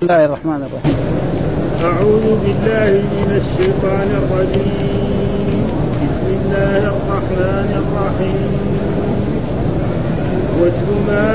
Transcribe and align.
بسم 0.00 0.08
الله 0.12 0.24
الرحمن 0.24 0.62
الرحيم. 0.68 0.98
أعوذ 1.84 2.26
بالله 2.44 2.92
من 3.20 3.30
الشيطان 3.40 4.08
الرجيم. 4.20 5.64
بسم 6.02 6.26
الله 6.40 6.80
الرحمن 6.92 7.70
الرحيم. 7.82 8.50
واتل 10.60 10.90
ما 11.08 11.28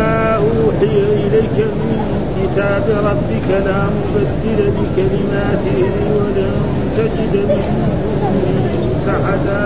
أوحي 0.46 0.97
إليك 1.25 1.57
من 1.78 1.99
كتاب 2.38 2.86
ربك 3.09 3.49
لا 3.67 3.81
مبدل 3.97 4.60
لكلماته 4.78 5.82
ولن 6.18 6.56
تجد 6.97 7.34
من 7.54 7.66
دونه 8.02 8.74
أحدا. 9.16 9.66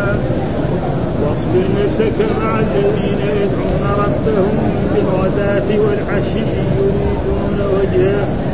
واصبر 1.21 1.65
نفسك 1.79 2.17
مع 2.41 2.51
الذين 2.59 3.21
يدعون 3.41 3.83
ربهم 4.03 4.55
بالغداة 4.91 5.69
والعشي 5.83 6.43
يريدون 6.79 7.57
وجهه. 7.75 8.48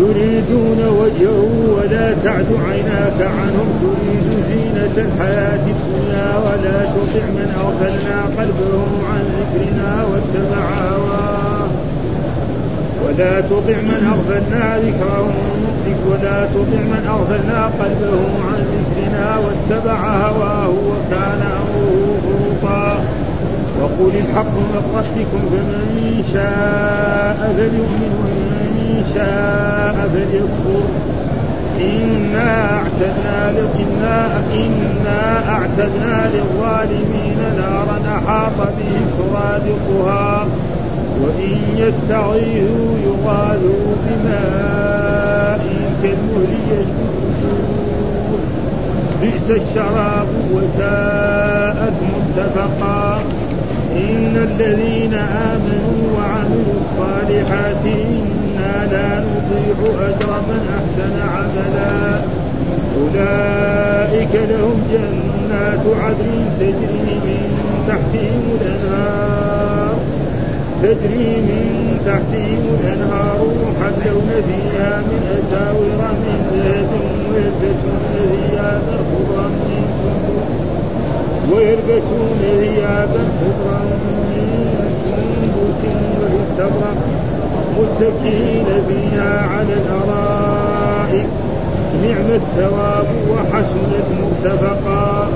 يريدون 0.00 0.80
وجهه 1.00 1.52
ولا 1.76 2.06
تعد 2.24 2.46
عيناك 2.68 3.20
عنهم. 3.38 3.68
تريد 3.82 4.26
زينة 4.48 4.96
الحياة 5.06 5.64
الدنيا 5.74 6.28
ولا 6.44 6.78
تطع 6.94 7.24
من 7.38 7.48
أغفلنا 7.62 8.16
قلبه 8.38 8.84
عن 9.10 9.22
ذكرنا 9.36 9.92
واتبع 10.10 10.64
هواه. 10.92 11.68
ولا 13.04 13.40
تطع 13.40 13.76
من 13.90 14.00
أغفلنا 14.14 14.78
ذكره 14.78 15.28
ولا 16.10 16.38
تطع 16.54 16.80
من 16.92 17.02
أغفلنا 17.14 17.60
قلبه 17.80 18.20
عن 18.48 18.60
ذكرنا 18.72 19.26
واتبع 19.38 20.00
هواه. 20.28 20.68
وكان 20.68 21.42
أمره 21.62 22.24
فرطا 22.62 23.04
وقل 23.80 24.12
الحق 24.16 24.54
من 24.54 24.82
ربكم 24.96 25.40
فمن 25.50 26.24
شاء 26.32 27.54
فليؤمن. 27.56 28.35
ومن 28.86 29.04
شاء 29.14 30.08
فليكفر 30.14 30.84
إنا 31.80 32.50
أعتدنا 32.72 33.50
إنا 33.50 34.40
إنا 34.54 35.48
أعتدنا 35.48 36.30
للظالمين 36.34 37.38
نارا 37.58 37.98
أحاط 38.16 38.58
بهم 38.78 39.04
سرادقها. 39.18 40.46
وإن 41.22 41.58
يستغيثوا 41.76 42.90
يغاثوا 43.06 43.94
بماء 44.06 45.64
كالمهل 46.02 46.52
يشربون 46.70 48.40
بئس 49.22 49.46
الشراب 49.50 50.28
وساءت 50.52 51.92
متفقا. 52.14 53.20
إن 53.96 54.36
الذين 54.36 55.14
آمنوا 55.14 56.00
وعملوا 56.16 56.80
الصالحات 56.80 57.84
إنا 58.66 58.86
لا 58.92 59.08
نضيع 59.20 59.78
أجر 60.08 60.30
من 60.48 60.60
أحسن 60.78 61.14
عملا. 61.34 62.20
أولئك 62.98 64.34
لهم 64.50 64.76
جنات 64.90 65.84
عدن 66.02 66.34
تجري 66.60 67.14
من 67.26 67.42
تحتهم 67.88 68.42
الأنهار. 68.60 69.94
تجري 70.82 71.28
من 71.48 71.66
تحتهم 72.06 72.62
الأنهار 72.80 73.40
يحلون 73.62 74.30
فيها 74.46 74.90
من 75.10 75.22
أساور 75.38 76.00
من 76.24 76.38
ذهب 76.52 76.92
ويلبسون 77.30 78.02
ثيابا 78.30 78.96
خضرا 79.10 79.48
من 79.48 79.84
سندس. 80.00 80.50
ويلبسون 81.52 82.40
ثيابا 82.40 83.24
خضرا 83.38 83.80
من 84.30 84.44
سندس 85.04 85.82
واستبرق 86.32 87.35
متكئين 87.78 88.66
فيها 88.88 89.46
على 89.52 89.74
الأرائك. 89.82 91.26
نعم 92.02 92.28
الثواب 92.34 93.06
وحسنت 93.30 94.08
مرتفقا 94.20 95.28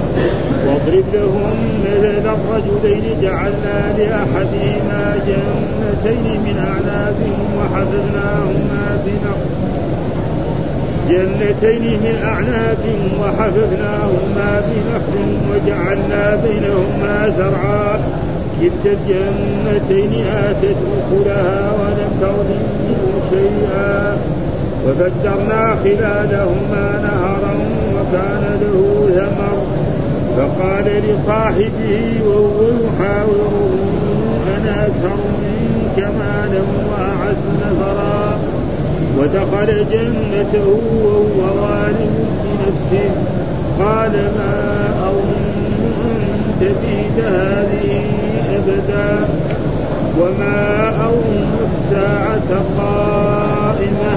واضرب 0.66 1.04
لهم 1.14 1.56
مثل 1.84 2.26
الرجلين 2.36 3.04
جعلنا 3.22 3.78
لأحدهما 3.98 5.18
جنتين 5.26 6.40
من 6.44 6.56
اعناب 6.68 7.20
وحفظناهما 7.56 8.84
بنخل 9.06 9.50
جنتين 11.10 11.84
من 12.00 12.16
أعناب 12.24 12.84
وحفظناهما 13.20 14.62
بنخل 14.68 15.38
وجعلنا 15.50 16.38
بينهما 16.44 17.32
زرعا. 17.38 18.00
كلتا 18.60 18.92
الجنتين 18.92 20.24
آتت 20.26 20.76
أكلها 20.98 21.72
ولم 21.78 22.12
تظلم 22.20 22.64
منه 22.84 23.12
شيئا. 23.30 24.16
وفجرنا 24.86 25.76
خلالهما 25.84 26.86
نهرا 27.06 27.54
وكان 27.94 28.44
له 28.62 28.78
ثمر. 29.16 29.58
فقال 30.36 30.84
لصاحبه 30.84 32.20
وهو 32.26 32.58
يحاوره 32.62 33.70
أنا 34.56 34.86
أكثر 34.86 35.16
منك 35.42 35.98
مالا 35.98 36.62
وأعز 36.90 37.44
نفرا. 37.62 38.38
ودخل 39.18 39.70
جنته 39.90 40.68
وهو 41.04 41.40
ظالم 41.60 42.14
بنفسه 42.44 43.10
قال 43.78 44.12
ما 44.12 44.54
أظن 45.08 45.59
تبيد 46.60 47.18
هذه 47.24 48.02
أبدا 48.56 49.28
وما 50.20 50.88
أظن 51.06 51.52
الساعة 51.68 52.50
قائمة 52.78 54.12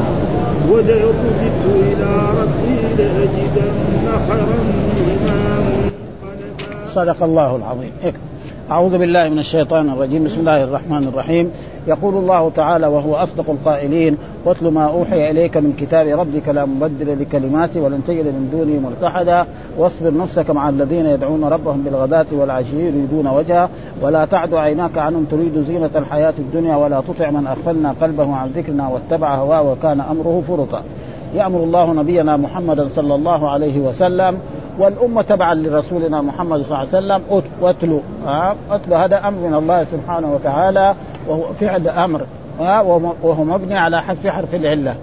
ولئن 0.72 1.04
رددت 1.04 1.64
إلى 1.66 2.12
ربي 2.40 2.80
لأجدن 2.98 4.06
خيرا 4.30 4.58
منهما 5.08 5.90
صدق 6.88 7.24
الله 7.24 7.56
العظيم. 7.56 7.92
أعوذ 8.72 8.98
بالله 8.98 9.30
من 9.30 9.40
الشيطان 9.40 9.90
الرجيم. 9.90 10.24
بسم 10.24 10.40
الله 10.40 10.64
الرحمن 10.64 11.08
الرحيم. 11.14 11.52
يقول 11.88 12.14
الله 12.14 12.52
تعالى 12.56 12.88
وهو 12.88 13.16
أصدق 13.16 13.50
القائلين 13.50 14.18
واتل 14.46 14.68
ما 14.68 14.86
أوحي 14.86 15.32
إليك 15.32 15.58
من 15.58 15.74
كتاب 15.80 16.08
ربك 16.08 16.50
لا 16.50 16.66
مبدل 16.66 17.22
لكلماته 17.22 17.82
ولن 17.82 18.02
تجد 18.08 18.26
من 18.26 18.50
دونه 18.52 18.90
ملتحدا 18.90 19.46
واصبر 19.78 20.18
نفسك 20.18 20.50
مع 20.50 20.70
الذين 20.70 21.06
يدعون 21.06 21.44
ربهم 21.44 21.82
بالغداة 21.82 22.26
والعشي 22.32 22.88
يريدون 22.88 23.28
وجهه 23.28 23.70
ولا 24.02 24.26
تعد 24.26 24.54
عيناك 24.54 24.98
عنهم 24.98 25.26
تريد 25.32 25.64
زينة 25.68 25.90
الحياة 25.96 26.34
الدنيا 26.40 26.76
ولا 26.76 27.02
تطع 27.02 27.30
من 27.30 27.48
أغفلنا 27.48 27.96
قلبه 28.02 28.36
عن 28.36 28.50
ذكرنا 28.50 28.88
واتبع 28.88 29.36
هواه 29.36 29.62
وكان 29.62 30.02
أمره 30.02 30.44
فرطا. 30.48 30.82
يأمر 31.36 31.64
الله 31.64 31.94
نبينا 31.94 32.38
محمدا 32.38 32.90
صلى 32.96 33.16
الله 33.16 33.50
عليه 33.50 33.80
وسلم 33.80 34.38
والأمة 34.80 35.22
تبعا 35.22 35.56
لرسولنا 35.56 36.22
محمد 36.22 36.62
صلى 36.62 36.66
الله 36.66 36.78
عليه 36.78 36.88
وسلم. 36.88 37.22
واتلوا 37.62 38.00
اتلوا 38.72 39.06
هذا 39.06 39.28
أمر 39.28 39.38
من 39.48 39.54
الله 39.54 39.84
سبحانه 39.84 40.34
وتعالى. 40.34 40.96
وهو 41.28 41.44
فعل 41.60 41.88
أمر 41.88 42.26
وهو 43.24 43.44
مبني 43.44 43.78
على 43.78 44.02
حذف 44.02 44.28
حرف 44.28 44.56
العلة 44.56 44.96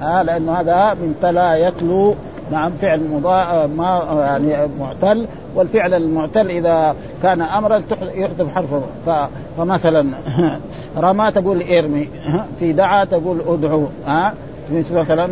لأنه 0.00 0.52
هذا 0.52 0.94
من 0.94 1.14
تلا 1.22 1.54
يتلو 1.54 2.14
نعم 2.52 2.70
فعل 2.70 3.00
مضاء 3.12 3.70
ما 3.76 4.04
يعني 4.20 4.68
معتل 4.80 5.26
والفعل 5.54 5.94
المعتل 5.94 6.50
إذا 6.50 6.96
كان 7.22 7.42
أمرا 7.42 7.82
يحذف 8.14 8.54
حرفه. 8.54 8.82
فمثلا 9.58 10.06
رمى 10.96 11.30
تقول 11.30 11.62
إرمي 11.62 12.08
في 12.60 12.72
دعا 12.72 13.04
تقول 13.04 13.40
أدعو 13.48 13.86
ها 14.06 14.34
مثلا 14.92 15.28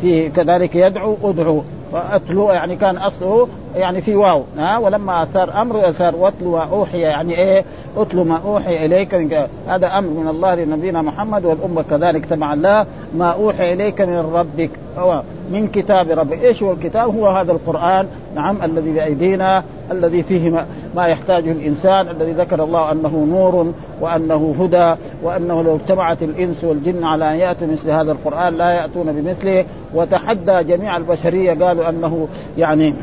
في 0.00 0.28
كذلك 0.28 0.74
يدعو 0.74 1.16
ادعو 1.24 1.62
واتلو 1.92 2.50
يعني 2.50 2.76
كان 2.76 2.96
أصله 2.96 3.48
يعني 3.76 4.00
في 4.00 4.14
واو. 4.14 4.42
ها؟ 4.58 4.78
ولما 4.78 5.26
صار 5.34 5.62
أمر 5.62 5.92
صار 5.92 6.16
واتلو 6.16 6.58
أوحي 6.58 6.98
يعني 6.98 7.38
إيه؟ 7.38 7.64
أتلو 7.96 8.24
ما 8.24 8.40
أوحي 8.44 8.86
إليك 8.86 9.14
من 9.14 9.46
هذا 9.68 9.86
أمر 9.86 10.08
من 10.08 10.28
الله 10.28 10.54
لنبينا 10.54 11.02
محمد 11.02 11.44
والأمة 11.44 11.82
كذلك 11.82 12.26
تبعا 12.26 12.54
له 12.54 12.86
ما 13.14 13.30
أوحي 13.30 13.72
إليك 13.72 14.00
من 14.00 14.16
ربك. 14.34 14.70
من 15.50 15.68
كتاب 15.68 16.10
ربك 16.10 16.42
إيش 16.42 16.62
هو 16.62 16.72
الكتاب؟ 16.72 17.14
هو 17.14 17.28
هذا 17.28 17.52
القرآن. 17.52 18.06
نعم 18.34 18.62
الذي 18.62 18.92
بأيدينا 18.92 19.64
الذي 19.90 20.22
فيه 20.22 20.50
ما, 20.50 20.66
ما 20.96 21.06
يحتاجه 21.06 21.52
الإنسان 21.52 22.08
الذي 22.08 22.32
ذكر 22.32 22.64
الله 22.64 22.92
أنه 22.92 23.26
نور 23.30 23.72
وأنه 24.00 24.54
هدى 24.60 25.00
وأنه 25.22 25.62
لو 25.62 25.76
اجتمعت 25.76 26.22
الإنس 26.22 26.64
والجن 26.64 27.04
على 27.04 27.32
أن 27.32 27.36
يأتوا 27.36 27.66
مثل 27.66 27.90
هذا 27.90 28.12
القرآن 28.12 28.54
لا 28.58 28.70
يأتون 28.70 29.12
بمثله. 29.12 29.64
وتحدى 29.94 30.62
جميع 30.62 30.96
البشرية 30.96 31.64
قالوا 31.64 31.88
أنه 31.88 32.28
يعني 32.58 32.94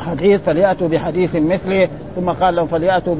حديث 0.00 0.42
فليأتوا 0.42 0.88
بحديث 0.88 1.36
مثله 1.36 1.88
ثم 2.16 2.30
قال 2.30 2.56
لهم 2.56 2.66
فليأتوا 2.66 3.14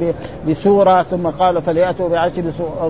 بسورة 0.49 1.03
ثم 1.03 1.27
قال 1.27 1.61
فليأتوا 1.61 2.09
بعشر 2.09 2.43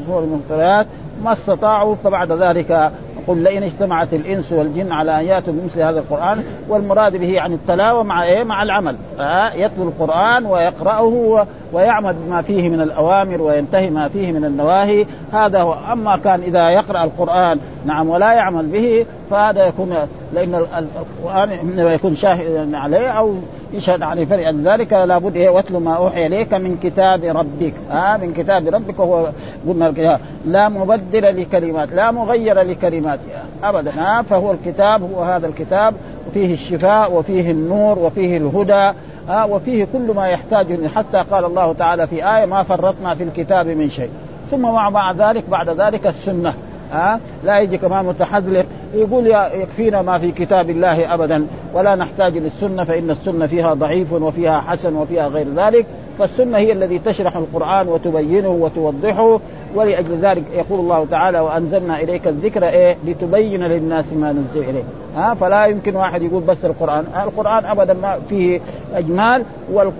سور 0.07 0.25
مفتريات 0.25 0.87
ما 1.23 1.33
استطاعوا 1.33 1.95
فبعد 1.95 2.31
ذلك 2.31 2.91
قل 3.27 3.37
لئن 3.37 3.63
اجتمعت 3.63 4.13
الإنس 4.13 4.51
والجن 4.51 4.91
على 4.91 5.19
أن 5.19 5.25
يأتوا 5.25 5.53
بمثل 5.53 5.81
هذا 5.81 5.99
القرآن 5.99 6.43
والمراد 6.69 7.15
به 7.17 7.27
يعني 7.27 7.53
التلاوة 7.53 8.03
مع 8.03 8.23
إيه؟ 8.23 8.43
مع 8.43 8.63
العمل. 8.63 8.95
آه 9.19 9.53
يتلو 9.53 9.83
القرآن 9.83 10.45
ويقرأه 10.45 11.45
ويعمل 11.73 12.13
بما 12.13 12.41
فيه 12.41 12.69
من 12.69 12.81
الأوامر 12.81 13.41
وينتهي 13.41 13.89
ما 13.89 14.07
فيه 14.07 14.31
من 14.31 14.45
النواهي. 14.45 15.05
هذا 15.33 15.61
هو. 15.61 15.75
أما 15.91 16.17
كان 16.17 16.41
إذا 16.41 16.69
يقرأ 16.69 17.03
القرآن 17.03 17.59
نعم 17.85 18.09
ولا 18.09 18.33
يعمل 18.33 18.65
به 18.65 19.05
فهذا 19.29 19.65
يكون 19.65 19.95
لأن 20.33 20.55
القرآن 20.55 21.49
يكون 21.77 22.15
شاهد 22.15 22.73
عليه 22.73 23.07
أو 23.07 23.35
يشهد 23.73 24.03
عليه. 24.03 24.25
فلذلك 24.25 24.93
لابد 24.93 25.35
إيه 25.35 25.49
واتل 25.49 25.77
ما 25.77 25.93
أوحي 25.93 26.27
إليك 26.27 26.53
من 26.53 26.77
كتاب 26.83 27.23
ربك. 27.23 27.73
آه 27.91 28.17
من 28.17 28.33
كتاب 28.33 28.67
ربك 28.67 28.99
وهو 28.99 29.29
قلنا 29.67 30.19
لا 30.45 30.69
مبدل 30.69 31.41
لكلمات 31.41 31.91
لا 31.93 32.11
مغير 32.11 32.61
لكلمات. 32.61 33.19
ابدا. 33.63 33.91
آه 34.01 34.21
فهو 34.21 34.51
الكتاب 34.51 35.01
هو 35.13 35.23
هذا 35.23 35.47
الكتاب. 35.47 35.93
وفيه 36.27 36.53
الشفاء 36.53 37.13
وفيه 37.13 37.51
النور 37.51 37.99
وفيه 37.99 38.37
الهدى. 38.37 38.97
آه 39.29 39.45
وفيه 39.45 39.87
كل 39.93 40.13
ما 40.15 40.27
يحتاجه 40.27 40.87
حتى 40.95 41.23
قال 41.31 41.45
الله 41.45 41.73
تعالى 41.73 42.07
في 42.07 42.37
آية 42.37 42.45
ما 42.45 42.63
فرطنا 42.63 43.15
في 43.15 43.23
الكتاب 43.23 43.67
من 43.67 43.89
شيء. 43.89 44.09
ثم 44.51 44.61
مع 44.61 45.11
ذلك 45.11 45.49
بعد 45.49 45.69
ذلك 45.69 46.07
السنة. 46.07 46.53
ها؟ 46.91 47.19
لا 47.43 47.59
يجي 47.59 47.77
كمان 47.77 48.05
متحذلق 48.05 48.65
يقول 48.93 49.27
يكفينا 49.53 50.01
ما 50.01 50.17
في 50.17 50.31
كتاب 50.31 50.69
الله 50.69 51.13
ابدا 51.13 51.47
ولا 51.73 51.95
نحتاج 51.95 52.37
للسنة 52.37 52.83
فإن 52.83 53.11
السنة 53.11 53.45
فيها 53.45 53.73
ضعيف 53.73 54.13
وفيها 54.13 54.61
حسن 54.61 54.95
وفيها 54.95 55.27
غير 55.27 55.47
ذلك. 55.55 55.85
فالسنة 56.19 56.57
هي 56.57 56.71
الذي 56.71 56.99
تشرح 56.99 57.37
القرآن 57.37 57.87
وتبينه 57.87 58.49
وتوضحه. 58.49 59.39
ولأجل 59.75 60.17
ذلك 60.21 60.43
يقول 60.53 60.79
الله 60.79 61.05
تعالى 61.05 61.39
وأنزلنا 61.39 61.99
إليك 62.01 62.27
الذكر 62.27 62.67
إيه؟ 62.67 62.97
لتبين 63.05 63.63
للناس 63.63 64.05
ما 64.13 64.31
نزل 64.31 64.69
إليه 64.69 64.83
ها؟ 65.15 65.33
فلا 65.33 65.65
يمكن 65.65 65.95
واحد 65.95 66.21
يقول 66.21 66.43
بس 66.43 66.65
القرآن. 66.65 67.05
القرآن 67.23 67.65
أبدا 67.65 67.93
ما 67.93 68.19
فيه 68.29 68.61
أجمال 68.95 69.43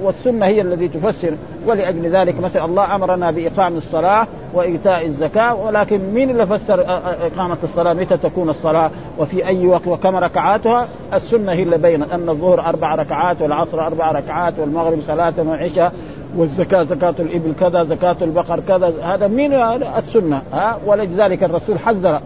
والسنة 0.04 0.46
هي 0.46 0.62
التي 0.62 0.88
تفسر. 0.88 1.34
ولأجل 1.68 2.16
ذلك 2.16 2.40
مثلا 2.40 2.66
الله 2.66 2.96
أمرنا 2.96 3.32
بإقام 3.32 3.78
الصلاة 3.78 4.28
وإيتاء 4.54 5.06
الزكاة 5.06 5.56
ولكن 5.56 6.00
مين 6.14 6.30
اللي 6.30 6.46
فسر 6.46 6.82
إقامة 7.26 7.58
الصلاة؟ 7.64 7.94
متى 7.94 8.18
تكون 8.18 8.50
الصلاة؟ 8.50 8.92
وفي 9.20 9.46
أي 9.46 9.68
وقت؟ 9.68 9.88
وكم 9.88 10.16
ركعاتها؟ 10.16 10.88
السنة 11.14 11.52
هي 11.52 11.64
اللي 11.64 11.78
بينت 11.78 12.12
أن 12.12 12.30
الظهر 12.30 12.60
أربع 12.66 12.96
ركعات 12.96 13.42
والعصر 13.42 13.82
أربع 13.88 14.12
ركعات 14.12 14.54
والمغرب 14.60 15.00
صلاة 15.08 15.34
وعشاء 15.48 15.94
والزكاة 16.38 16.84
زكاة 16.84 17.14
الإبل 17.20 17.54
كذا 17.60 17.84
زكاة 17.84 18.16
البقر 18.22 18.60
كذا. 18.60 18.94
هذا 19.04 19.28
مين 19.28 19.54
السنة 19.98 20.42
ها؟ 20.54 20.78
ولذلك 20.86 21.44
الرسول 21.44 21.80
حذر. 21.80 22.20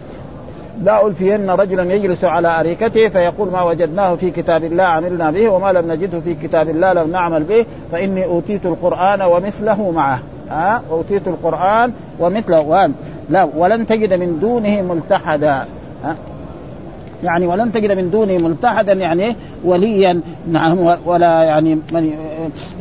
لا 0.84 1.08
ألفين 1.08 1.50
رجلا 1.50 1.94
يجلس 1.94 2.24
على 2.24 2.60
أريكته 2.60 3.10
فيقول 3.10 3.52
ما 3.52 3.64
وجدناه 3.64 4.16
في 4.16 4.32
كتاب 4.32 4.64
الله 4.64 4.84
عملنا 4.84 5.32
به 5.32 5.50
وما 5.50 5.72
لم 5.72 5.92
نجده 5.92 6.20
في 6.20 6.36
كتاب 6.36 6.70
الله 6.70 6.94
لم 6.94 7.12
نعمل 7.12 7.44
به 7.44 7.66
فإني 7.92 8.26
أوتيت 8.26 8.66
القرآن 8.66 9.22
ومثله 9.22 9.92
معه 9.92 10.20
ها؟ 10.50 10.82
أوتيت 10.92 11.28
القرآن 11.28 11.94
ومثله 12.20 12.92
لا 13.30 13.50
ولن 13.56 13.88
تجد 13.88 14.14
من 14.14 14.40
دونه 14.40 14.82
ملتحدا 14.82 15.66
يعني 17.24 17.48
ولن 17.48 17.72
تجد 17.72 17.92
من 17.92 18.12
دونه 18.12 18.38
ملتحدا 18.38 18.94
يعني 18.94 19.36
وليا. 19.64 20.22
نعم 20.48 20.78
ولا 21.06 21.44
يعني 21.44 21.80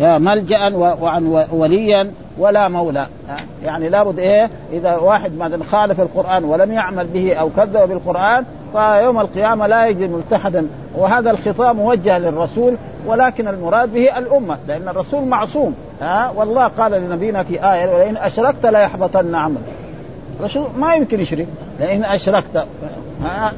ملجأ 0.01 0.77
وعن 0.77 1.47
وليا 1.53 2.11
ولا 2.39 2.69
مولى. 2.69 3.07
يعني 3.65 3.89
لابد 3.89 4.19
إيه؟ 4.19 4.51
إذا 4.73 4.97
واحد 4.97 5.39
مثلا 5.39 5.65
خالف 5.65 6.01
القرآن 6.01 6.45
ولم 6.45 6.73
يعمل 6.73 7.07
به 7.07 7.35
أو 7.35 7.51
كذب 7.57 7.89
بالقرآن 7.89 8.45
فيوم 8.73 9.21
القيامة 9.21 9.67
لا 9.67 9.87
يجد 9.87 10.11
ملتحدا. 10.11 10.67
وهذا 10.97 11.31
الخطاب 11.31 11.77
موجه 11.77 12.19
للرسول 12.19 12.77
ولكن 13.07 13.49
المراد 13.49 13.93
به 13.93 14.19
الأمة 14.19 14.59
لأن 14.69 14.89
الرسول 14.89 15.23
معصوم. 15.23 15.75
ها؟ 16.01 16.33
والله 16.37 16.67
قال 16.67 16.93
لنبينا 16.93 17.43
في 17.43 17.73
آية 17.73 17.95
ولئن 17.95 18.17
أشركت 18.17 18.67
لا 18.67 18.81
يحبطن 18.83 19.35
عملك. 19.35 19.59
الرسول 20.41 20.67
ما 20.79 20.95
يمكن 20.95 21.21
يشرك 21.21 21.47
لئن 21.81 22.05
أشركت. 22.05 22.67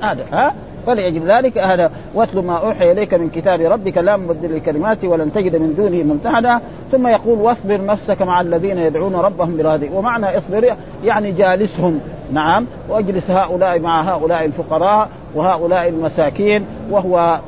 هذا 0.03 0.25
ها 0.33 0.55
فلأجل 0.87 1.21
ذلك 1.21 1.59
هذا 1.59 1.91
واتل 2.15 2.39
ما 2.39 2.57
أوحي 2.57 2.93
إليك 2.93 3.15
من 3.15 3.29
كتاب 3.29 3.61
ربك 3.61 3.99
لا 3.99 4.17
مبدل 4.17 4.57
لكلماته 4.57 5.09
ولن 5.09 5.33
تجد 5.33 5.57
من 5.57 5.75
دونه 5.77 6.03
ممتحنا. 6.03 6.61
ثم 6.93 7.07
يقول 7.07 7.39
واصبر 7.39 7.85
نفسك 7.85 8.23
مع 8.23 8.41
الذين 8.41 8.79
يدعون 8.79 9.15
ربهم 9.15 9.57
برهدي 9.57 9.89
ومعنى 9.95 10.39
اصبر 10.39 10.75
يعني 11.05 11.33
جالسهم. 11.33 12.01
نعم. 12.33 12.67
واجلس 12.89 13.31
هؤلاء 13.31 13.81
مع 13.81 14.03
هؤلاء 14.03 14.45
الفقراء 14.45 15.09
وهؤلاء 15.35 15.89
المساكين. 15.89 16.65
وهو 16.91 17.39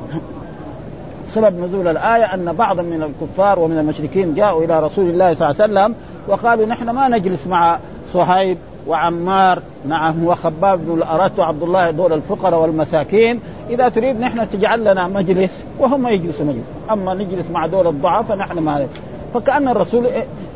سبب 1.27 1.59
نزول 1.59 1.87
الآية 1.87 2.33
أن 2.33 2.53
بعضا 2.53 2.81
من 2.81 3.03
الكفار 3.03 3.59
ومن 3.59 3.77
المشركين 3.77 4.33
جاءوا 4.33 4.63
إلى 4.63 4.79
رسول 4.79 5.09
الله 5.09 5.33
صلى 5.33 5.49
الله 5.49 5.61
عليه 5.61 5.73
وسلم 5.73 5.95
وقالوا 6.27 6.65
نحن 6.65 6.89
ما 6.89 7.07
نجلس 7.07 7.47
مع 7.47 7.79
صهيب. 8.13 8.57
وعمار 8.89 9.61
نعم 9.87 10.23
وخباب 10.23 10.79
بن 10.85 10.93
الأرت 10.93 11.39
وعبد 11.39 11.63
الله 11.63 11.91
دول 11.91 12.13
الفقراء 12.13 12.61
والمساكين. 12.61 13.39
إذا 13.69 13.89
تريد 13.89 14.19
نحن 14.19 14.49
تجعل 14.49 14.81
لنا 14.81 15.07
مجلس 15.07 15.63
وهم 15.79 16.07
يجلسوا 16.07 16.45
مجلس. 16.45 16.65
أما 16.91 17.13
نجلس 17.13 17.51
مع 17.51 17.65
دول 17.65 17.87
الضعاف 17.87 18.31
فنحن 18.31 18.59
ما 18.59 18.87
فكأن 19.33 19.67
الرسول 19.67 20.07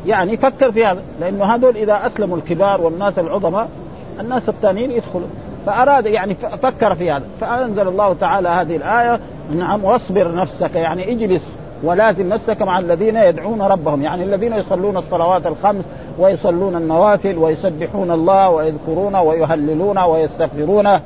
يعني 0.06 0.36
فكر 0.36 0.72
في 0.72 0.86
هذا. 0.86 1.02
لأنه 1.20 1.44
هذول 1.44 1.76
إذا 1.76 2.06
أسلموا 2.06 2.36
الكبار 2.36 2.80
والناس 2.80 3.18
العظماء 3.18 3.68
الناس 4.20 4.48
الثانيين 4.48 4.90
يدخلوا. 4.90 5.28
فأراد 5.66 6.06
يعني 6.06 6.34
فكر 6.34 6.94
في 6.94 7.10
هذا. 7.10 7.24
فأنزل 7.40 7.88
الله 7.88 8.14
تعالى 8.14 8.48
هذه 8.48 8.76
الآية 8.76 9.20
نعم 9.56 9.84
واصبر 9.84 10.34
نفسك 10.34 10.74
يعني 10.74 11.12
اجلس 11.12 11.42
ولازم 11.82 12.28
نفسك 12.28 12.62
مع 12.62 12.78
الذين 12.78 13.16
يدعون 13.16 13.62
ربهم 13.62 14.02
يعني 14.02 14.24
الذين 14.24 14.52
يصلون 14.52 14.96
الصلوات 14.96 15.46
الخمس 15.46 15.84
ويصلون 16.18 16.76
النوافل 16.76 17.38
ويسبحون 17.38 18.10
الله 18.10 18.50
ويذكرون 18.50 19.16
ويهللون 19.16 19.98
ويستغفرون 19.98 21.00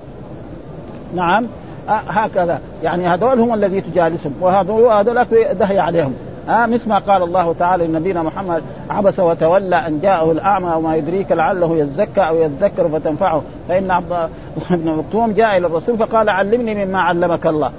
نعم. 1.14 1.46
هكذا. 1.88 2.60
يعني 2.82 3.06
هذول 3.06 3.40
هم 3.40 3.54
الذي 3.54 3.80
تجالسهم. 3.80 4.32
وهذول 4.40 4.92
هذول 4.92 5.24
دهي 5.52 5.78
عليهم. 5.78 6.14
آه 6.48 6.66
مثل 6.66 6.88
ما 6.88 6.98
قال 6.98 7.22
الله 7.22 7.54
تعالى 7.58 7.86
لنبينا 7.86 8.22
محمد 8.22 8.62
عبس 8.90 9.20
وتولى 9.20 9.76
أن 9.76 10.00
جاءه 10.00 10.32
الأعمى 10.32 10.72
وما 10.76 10.96
يدريك 10.96 11.32
لعله 11.32 11.76
يزكى 11.76 12.20
أو 12.20 12.36
يذكر 12.36 12.88
فتنفعه. 12.88 13.42
فإن 13.68 13.90
عبد 13.90 14.28
بن 14.70 14.94
مكتوم 14.96 15.32
جاء 15.32 15.56
إلى 15.56 15.66
الرسول 15.66 15.96
فقال 15.98 16.30
علمني 16.30 16.84
مما 16.84 17.00
علمك 17.00 17.46
الله. 17.46 17.70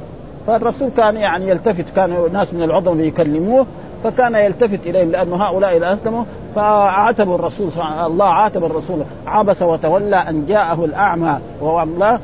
فالرسول 0.48 0.90
كان 0.98 1.18
يعني 1.18 1.48
يلتفت 1.50 1.96
كان 1.96 2.30
ناس 2.34 2.54
من 2.54 2.64
العظم 2.64 3.02
يكلموه 3.02 3.66
فكان 4.04 4.36
يلتفت 4.36 4.80
إليهم 4.86 5.12
لأن 5.12 5.34
هؤلاء 5.34 5.78
اذا 5.78 5.94
أسلموا 5.94 6.24
فعاتبوا 6.56 7.36
الرسول 7.36 7.70
الله 8.06 8.26
عاتب 8.26 8.64
الرسول 8.66 9.04
عبس 9.28 9.62
وتولى 9.62 10.16
أن 10.16 10.46
جاءه 10.46 10.86
الأعمى 10.86 11.40
وهو 11.62 11.84
الله 11.84 12.20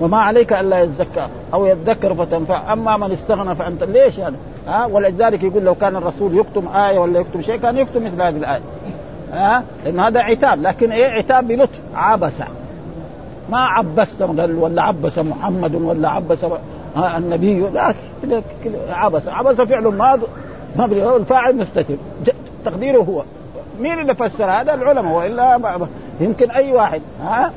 وما 0.00 0.18
عليك 0.18 0.52
ألا 0.52 0.82
يتذكر 0.82 1.28
أو 1.54 1.66
يتذكر 1.66 2.14
فتنفع 2.14 2.72
أما 2.72 2.96
من 2.96 3.12
استغنى 3.12 3.54
فأنت 3.54 3.82
ليش 3.82 4.20
هذا؟ 4.20 4.36
ها؟ 4.68 4.86
ولذلك 4.86 5.42
يقول 5.42 5.64
لو 5.64 5.74
كان 5.74 5.96
الرسول 5.96 6.38
يكتم 6.38 6.68
آية 6.68 6.98
ولا 6.98 7.20
يكتم 7.20 7.42
شيء 7.42 7.56
كان 7.56 7.76
يكتم 7.76 8.04
مثل 8.04 8.22
هذه 8.22 8.36
الآية. 8.36 8.60
ها؟ 9.32 9.64
لأن 9.84 10.00
هذا 10.00 10.20
عتاب 10.20 10.62
لكن 10.62 10.92
إيه؟ 10.92 11.06
عتاب 11.06 11.48
بلطف 11.48 11.80
عبس. 11.94 12.32
ما 13.50 13.58
عبست 13.58 14.22
ولا 14.22 14.82
عبس 14.82 15.18
محمد 15.18 15.74
ولا 15.74 16.08
عبس 16.08 16.38
النبي 16.96 17.60
لا 17.60 17.94
عبس. 18.90 19.28
عبس 19.28 19.60
فعل 19.60 19.82
ماض 19.82 20.20
ما 20.76 20.84
الفاعل 21.16 21.56
مستتر 21.56 21.96
تقديره 22.64 22.98
هو. 22.98 23.22
مين 23.80 24.00
اللي 24.00 24.14
فسر 24.14 24.44
هذا؟ 24.44 24.74
العلماء 24.74 25.14
وإلا 25.14 25.78
يمكن 26.20 26.50
أي 26.50 26.72
واحد. 26.72 27.00
ها؟ 27.22 27.52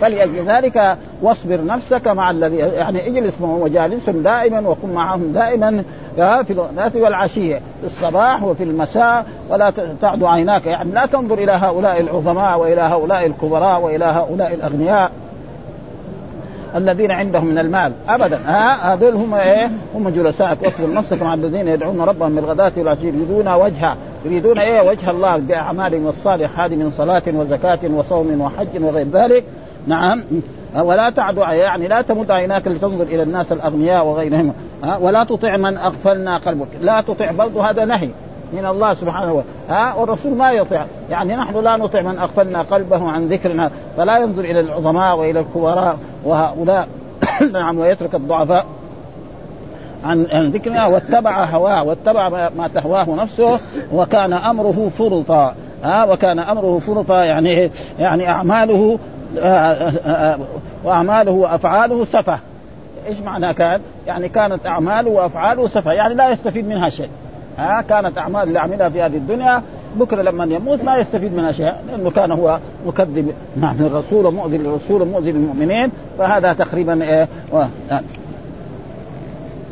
فلأجل 0.00 0.44
ذلك 0.46 0.96
واصبر 1.22 1.64
نفسك 1.64 2.08
مع 2.08 2.30
الذي 2.30 2.56
يعني 2.56 3.08
اجلس 3.08 3.34
وجالسهم 3.40 4.22
دائما 4.22 4.68
وكن 4.68 4.92
معهم 4.92 5.32
دائما 5.32 5.84
في 6.16 6.50
الغداة 6.50 6.92
والعشية 6.94 7.56
في 7.56 7.86
الصباح 7.86 8.42
وفي 8.42 8.64
المساء 8.64 9.26
ولا 9.50 9.72
تعد 10.02 10.24
عيناك. 10.24 10.66
يعني 10.66 10.92
لا 10.92 11.06
تنظر 11.06 11.38
إلى 11.38 11.52
هؤلاء 11.52 12.00
العظماء 12.00 12.58
وإلى 12.58 12.80
هؤلاء 12.80 13.26
الكبراء 13.26 13.80
وإلى 13.80 14.04
هؤلاء 14.04 14.54
الأغنياء 14.54 15.10
الذين 16.76 17.10
عندهم 17.10 17.44
من 17.44 17.58
المال. 17.58 17.92
ابدا. 18.08 18.40
ها 18.46 18.94
هذول 18.94 19.14
هم 19.14 19.34
إيه؟ 19.34 19.70
هم 19.94 20.08
جلسائك 20.08 20.62
واصبر 20.62 20.92
نفسك 20.92 21.22
مع 21.22 21.34
الذين 21.34 21.68
يدعون 21.68 22.00
ربهم 22.00 22.34
بالغداة 22.34 22.72
والعشي 22.76 23.06
يريدون 23.06 23.48
وجهه 23.48 23.96
يريدون 24.24 24.58
إيه؟ 24.58 24.88
وجه 24.88 25.10
الله 25.10 25.36
باعمالهم 25.36 26.08
الصالحه 26.08 26.64
هذه 26.64 26.76
من 26.76 26.90
صلاة 26.90 27.22
وزكاة 27.28 27.78
وصوم 27.94 28.40
وحج 28.40 28.82
وغير 28.82 29.06
ذلك. 29.06 29.44
نعم. 29.86 30.24
ولا 30.76 31.10
تعد 31.10 31.36
يعني 31.36 31.88
لا 31.88 32.02
تمد 32.02 32.30
عيناك 32.30 32.68
لتنظر 32.68 33.04
إلى 33.04 33.22
الناس 33.22 33.52
الأغنياء 33.52 34.06
وغيرهم. 34.06 34.52
ولا 35.00 35.24
تطع 35.24 35.56
من 35.56 35.76
أغفلنا 35.76 36.38
قلبك. 36.38 36.68
لا 36.80 37.00
تطع 37.00 37.30
برضه 37.30 37.70
هذا 37.70 37.84
نهي 37.84 38.08
من 38.52 38.66
الله 38.66 38.94
سبحانه 38.94 39.32
وتعالى 39.32 39.58
ها؟ 39.68 39.94
والرسول 39.94 40.32
ما 40.32 40.52
يطيع 40.52 40.84
يعني 41.10 41.36
نحن 41.36 41.64
لا 41.64 41.76
نطيع 41.76 42.02
من 42.02 42.18
أغفلنا 42.18 42.62
قلبه 42.62 43.08
عن 43.08 43.28
ذكرنا 43.28 43.70
فلا 43.96 44.18
ينظر 44.18 44.44
إلى 44.44 44.60
العظماء 44.60 45.16
وإلى 45.18 45.40
الكبراء 45.40 45.98
وهؤلاء. 46.24 46.88
نعم 47.52 47.78
ويترك 47.78 48.14
الضعفاء. 48.14 48.66
عن 50.04 50.50
ذكرنا 50.54 50.86
واتبع 50.86 51.44
هواه 51.44 51.84
واتبع 51.84 52.28
ما 52.58 52.68
تهواه 52.74 53.14
نفسه 53.14 53.60
وكان 53.92 54.32
أمره 54.32 54.90
فرطا. 54.98 55.54
ها 55.84 56.04
وكان 56.04 56.38
أمره 56.38 56.78
فرطا 56.78 57.24
يعني 57.24 57.70
يعني 57.98 58.28
أعماله 58.28 58.98
آه، 59.38 59.42
آه، 59.46 59.92
آه، 60.06 60.38
وأعماله 60.84 61.32
وأفعاله 61.32 62.04
سفه. 62.04 62.38
إيش 63.08 63.20
معنى 63.20 63.54
كان؟ 63.54 63.80
يعني 64.06 64.28
كانت 64.28 64.66
أعماله 64.66 65.10
وأفعاله 65.10 65.68
سفه 65.68 65.92
يعني 65.92 66.14
لا 66.14 66.30
يستفيد 66.30 66.68
منها 66.68 66.88
شيء. 66.88 67.08
ها 67.58 67.80
كانت 67.82 68.18
أعمال 68.18 68.48
اللي 68.48 68.58
عملها 68.58 68.88
في 68.88 69.02
هذه 69.02 69.16
الدنيا 69.16 69.62
بكرة 69.96 70.22
لما 70.22 70.44
يموت 70.44 70.84
ما 70.84 70.96
يستفيد 70.96 71.34
منها 71.34 71.52
شيء 71.52 71.72
لأنه 71.88 72.10
كان 72.10 72.32
هو 72.32 72.58
مكذب. 72.86 73.32
نعم 73.56 73.76
الرسول 73.80 74.26
ومؤذي 74.26 74.58
للرسول 74.58 75.02
ومؤذي 75.02 75.32
للمؤمنين 75.32 75.90
فهذا 76.18 76.52
تقريبا 76.52 77.02
إيه؟ 77.02 77.28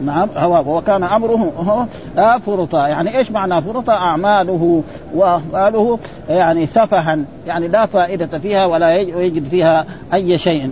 نعم 0.05 0.29
هو 0.37 0.77
وكان 0.77 1.05
أمره 1.05 1.53
فرطا 2.39 2.89
يعني 2.89 3.19
إيش 3.19 3.31
معنى 3.31 3.63
فرطا 3.63 3.93
أعماله 3.93 4.83
واهواله 5.15 5.99
يعني 6.29 6.67
سفها 6.67 7.19
يعني 7.47 7.69
لا 7.69 7.87
فائدة 7.87 8.39
فيها 8.39 8.67
ولا 8.67 8.93
يجد 9.01 9.49
فيها 9.49 9.85
أي 10.15 10.39
شيء. 10.39 10.71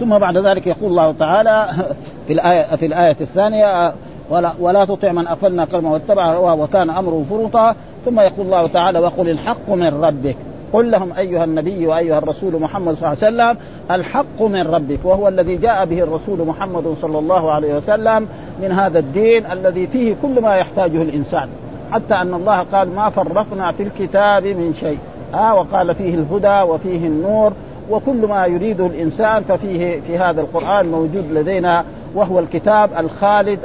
ثم 0.00 0.18
بعد 0.18 0.36
ذلك 0.36 0.66
يقول 0.66 0.90
الله 0.90 1.12
تعالى 1.12 1.70
في 2.26 2.32
الايه 2.32 2.76
في 2.76 2.86
الآية 2.86 3.16
الثانية 3.20 3.94
ولا, 4.30 4.52
ولا 4.60 4.84
تطع 4.84 5.12
من 5.12 5.26
اغفلنا 5.26 5.64
قلبه 5.64 5.88
واتبع 5.88 6.52
وكان 6.52 6.90
أمره 6.90 7.24
فرطا 7.30 7.74
ثم 8.04 8.20
يقول 8.20 8.46
الله 8.46 8.66
تعالى 8.66 8.98
وقل 8.98 9.30
الحق 9.30 9.70
من 9.70 10.04
ربك. 10.04 10.36
قل 10.72 10.90
لهم 10.90 11.12
أيها 11.18 11.44
النبي 11.44 11.86
وأيها 11.86 12.18
الرسول 12.18 12.60
محمد 12.60 12.94
صلى 12.94 13.12
الله 13.12 13.24
عليه 13.24 13.52
وسلم 13.52 13.64
الحق 13.90 14.42
من 14.42 14.62
ربك 14.62 14.98
وهو 15.04 15.28
الذي 15.28 15.56
جاء 15.56 15.84
به 15.84 16.02
الرسول 16.02 16.46
محمد 16.46 16.94
صلى 17.02 17.18
الله 17.18 17.52
عليه 17.52 17.74
وسلم 17.74 18.28
من 18.62 18.72
هذا 18.72 18.98
الدين 18.98 19.46
الذي 19.46 19.86
فيه 19.86 20.14
كل 20.22 20.42
ما 20.42 20.56
يحتاجه 20.56 21.02
الإنسان. 21.02 21.48
حتى 21.92 22.14
أن 22.14 22.34
الله 22.34 22.58
قال 22.72 22.94
ما 22.94 23.10
فرقنا 23.10 23.72
في 23.72 23.82
الكتاب 23.82 24.46
من 24.46 24.74
شيء. 24.80 24.98
آه 25.34 25.54
وقال 25.54 25.94
فيه 25.94 26.14
الهدى 26.14 26.70
وفيه 26.72 27.06
النور 27.06 27.52
وكل 27.90 28.26
ما 28.26 28.46
يريده 28.46 28.86
الإنسان 28.86 29.42
ففيه 29.42 30.00
في 30.06 30.18
هذا 30.18 30.40
القرآن 30.40 30.86
موجود 30.86 31.24
لدينا 31.32 31.84
وهو 32.14 32.38
الكتاب 32.38 32.90
الخالد 32.98 33.58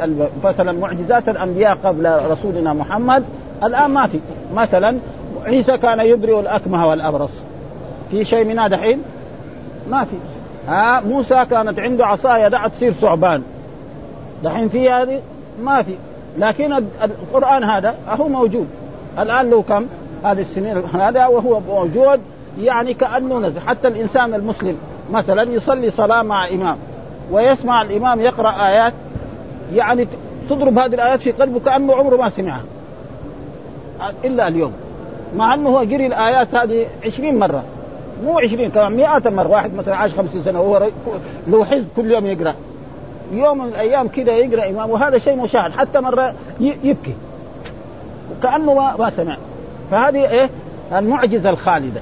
مثلا 0.43 0.71
معجزات 0.71 1.29
الأنبياء 1.29 1.77
قبل 1.83 2.19
رسولنا 2.31 2.74
محمد. 2.74 3.24
الآن 3.63 3.91
ما 3.91 4.07
في. 4.07 4.19
مثلا 4.55 4.97
عيسى 5.45 5.77
كان 5.77 5.99
يبرئ 5.99 6.39
الأكمه 6.39 6.87
والأبرص. 6.87 7.31
في 8.11 8.25
شيء 8.25 8.45
من 8.45 8.59
هذا 8.59 8.77
حين 8.77 9.01
ما 9.89 10.03
في. 10.03 10.15
ها 10.67 11.01
موسى 11.01 11.45
كانت 11.45 11.79
عنده 11.79 12.05
عصا 12.05 12.37
يدعى 12.37 12.69
تصير 12.69 12.93
ثعبان. 12.93 13.43
دحين 14.43 14.69
في 14.69 14.91
هذه؟ 14.91 15.21
ما 15.63 15.83
في. 15.83 15.95
لكن 16.37 16.73
القرآن 17.03 17.63
هذا 17.63 17.95
هو 18.07 18.27
موجود. 18.27 18.67
الآن 19.19 19.49
له 19.49 19.61
كم؟ 19.61 19.87
هذه 20.23 20.41
السنين. 20.41 20.77
هذا 21.03 21.27
وهو 21.27 21.59
موجود 21.59 22.19
يعني 22.59 22.93
كأنه 22.93 23.39
نزل. 23.39 23.59
حتى 23.59 23.87
الإنسان 23.87 24.33
المسلم 24.33 24.77
مثلا 25.11 25.43
يصلي 25.51 25.91
صلاة 25.91 26.23
مع 26.23 26.47
إمام 26.47 26.77
ويسمع 27.31 27.81
الإمام 27.81 28.21
يقرأ 28.21 28.67
آيات 28.67 28.93
يعني 29.73 30.07
تضرب 30.49 30.77
هذه 30.77 30.93
الآيات 30.93 31.21
في 31.21 31.31
قلبه 31.31 31.59
كأنه 31.59 31.95
عمره 31.95 32.15
ما 32.15 32.29
سمعها. 32.29 32.63
إلا 34.23 34.47
اليوم. 34.47 34.73
مع 35.36 35.54
أنه 35.54 35.70
هو 35.70 35.77
قري 35.77 36.08
الآيات 36.08 36.56
هذه 36.56 36.86
عشرين 37.06 37.39
مرة. 37.39 37.63
مو 38.24 38.39
عشرين 38.39 38.72
كمان 38.72 38.92
مئات 38.92 39.27
مرة. 39.27 39.48
واحد 39.48 39.74
مثلا 39.74 39.96
عاش 39.96 40.13
خمسين 40.13 40.44
سنة 40.44 40.62
وهو 40.62 40.88
له 41.48 41.65
حزب 41.65 41.88
كل 41.96 42.12
يوم 42.12 42.25
يقرأ. 42.25 42.54
يوم 43.32 43.58
من 43.58 43.68
الأيام 43.68 44.08
كذا 44.08 44.32
يقرأ 44.32 44.70
إمام 44.70 44.89
وهذا 44.89 45.18
شيء 45.18 45.36
مشاهد 45.36 45.72
حتى 45.72 46.00
مرة 46.00 46.34
يبكي. 46.60 47.13
وكأنه 48.32 48.74
ما, 48.74 48.96
ما 49.00 49.10
سمع. 49.10 49.38
فهذه 49.92 50.30
إيه؟ 50.30 50.50
المعجزة 50.98 51.50
الخالدة. 51.50 52.01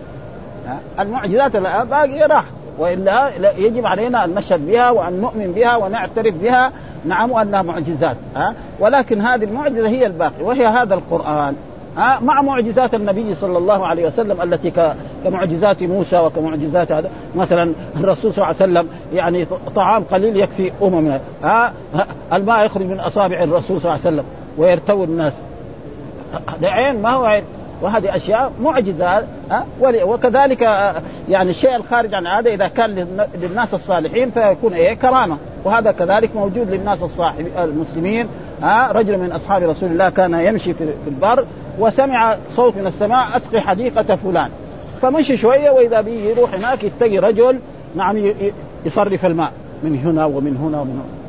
المعجزات 1.00 1.58
باقية 1.58 2.25
راح. 2.25 2.46
وإلا 2.78 3.30
يجب 3.58 3.86
علينا 3.86 4.25
أن 4.25 4.36
نشهد 4.36 4.68
بها 4.68 4.92
وأن 4.92 5.22
نؤمن 5.22 5.52
بها 5.52 5.75
ونعترف 5.75 6.36
بها. 6.36 6.72
نعم 7.06 7.32
وانها 7.32 7.62
معجزات. 7.62 8.18
ها؟ 8.36 8.54
ولكن 8.80 9.22
هذه 9.22 9.44
المعجزة 9.44 9.88
هي 9.88 10.06
الباقي 10.06 10.44
وهي 10.44 10.68
هذا 10.68 10.96
القرآن. 10.96 11.56
ها 11.97 12.19
مع 12.19 12.41
معجزات 12.41 12.93
النبي 12.93 13.35
صلى 13.35 13.57
الله 13.57 13.88
عليه 13.88 14.07
وسلم 14.07 14.41
التي 14.41 14.71
كمعجزات 15.23 15.83
موسى 15.83 16.17
وكمعجزات 16.17 16.91
هذا 16.91 17.09
مثلا 17.35 17.73
الرسول 17.97 18.33
صلى 18.33 18.43
الله 18.43 18.55
عليه 18.62 18.71
وسلم 18.71 18.88
يعني 19.13 19.47
طعام 19.75 20.03
قليل 20.03 20.38
يكفي 20.38 20.71
امم 20.81 21.19
ها 21.43 21.73
الماء 22.33 22.65
يخرج 22.65 22.85
من 22.85 23.00
أصابع 23.00 23.43
الرسول 23.43 23.81
صلى 23.81 23.91
الله 23.91 24.05
عليه 24.05 24.15
وسلم 24.15 24.25
ويرتوي 24.57 25.03
الناس. 25.03 25.33
هذا 26.47 26.69
عين 26.69 27.01
ما 27.01 27.09
هو 27.09 27.25
عين 27.25 27.43
وهذه 27.81 28.15
أشياء 28.15 28.51
معجزات 28.62 29.25
ها 29.51 29.65
وكذلك 29.81 30.62
يعني 31.29 31.50
الشيء 31.50 31.75
الخارج 31.75 32.13
عن 32.13 32.27
هذا 32.27 32.50
إذا 32.50 32.67
كان 32.67 33.07
للناس 33.41 33.73
الصالحين 33.73 34.31
فيكون 34.31 34.73
إيه؟ 34.73 34.93
كرامة. 34.93 35.38
وهذا 35.63 35.91
كذلك 35.91 36.35
موجود 36.35 36.69
للناس 36.69 37.03
الصاحب 37.03 37.47
المسلمين 37.63 38.27
ها 38.63 38.91
رجل 38.91 39.17
من 39.17 39.32
أصحاب 39.32 39.63
رسول 39.63 39.91
الله 39.91 40.10
كان 40.10 40.34
يمشي 40.34 40.74
في 40.74 40.93
البر 41.08 41.46
وسمع 41.79 42.36
صوت 42.55 42.77
من 42.77 42.88
السماء 42.88 43.38
أسقي 43.38 43.62
حديقة 43.62 44.15
فلان. 44.15 44.50
فمشي 45.01 45.38
شوية 45.38 45.70
وإذا 45.70 46.01
به 46.01 46.12
يروح 46.12 46.53
هناك 46.53 46.84
يتقي 46.84 47.17
رجل 47.17 47.60
نعم 47.96 48.32
يصرف 48.86 49.25
الماء. 49.25 49.51
من 49.84 50.00
هنا 50.05 50.25
ومن 50.25 50.58
هنا 50.58 50.82
ومن 50.82 50.91
هنا. 50.91 51.24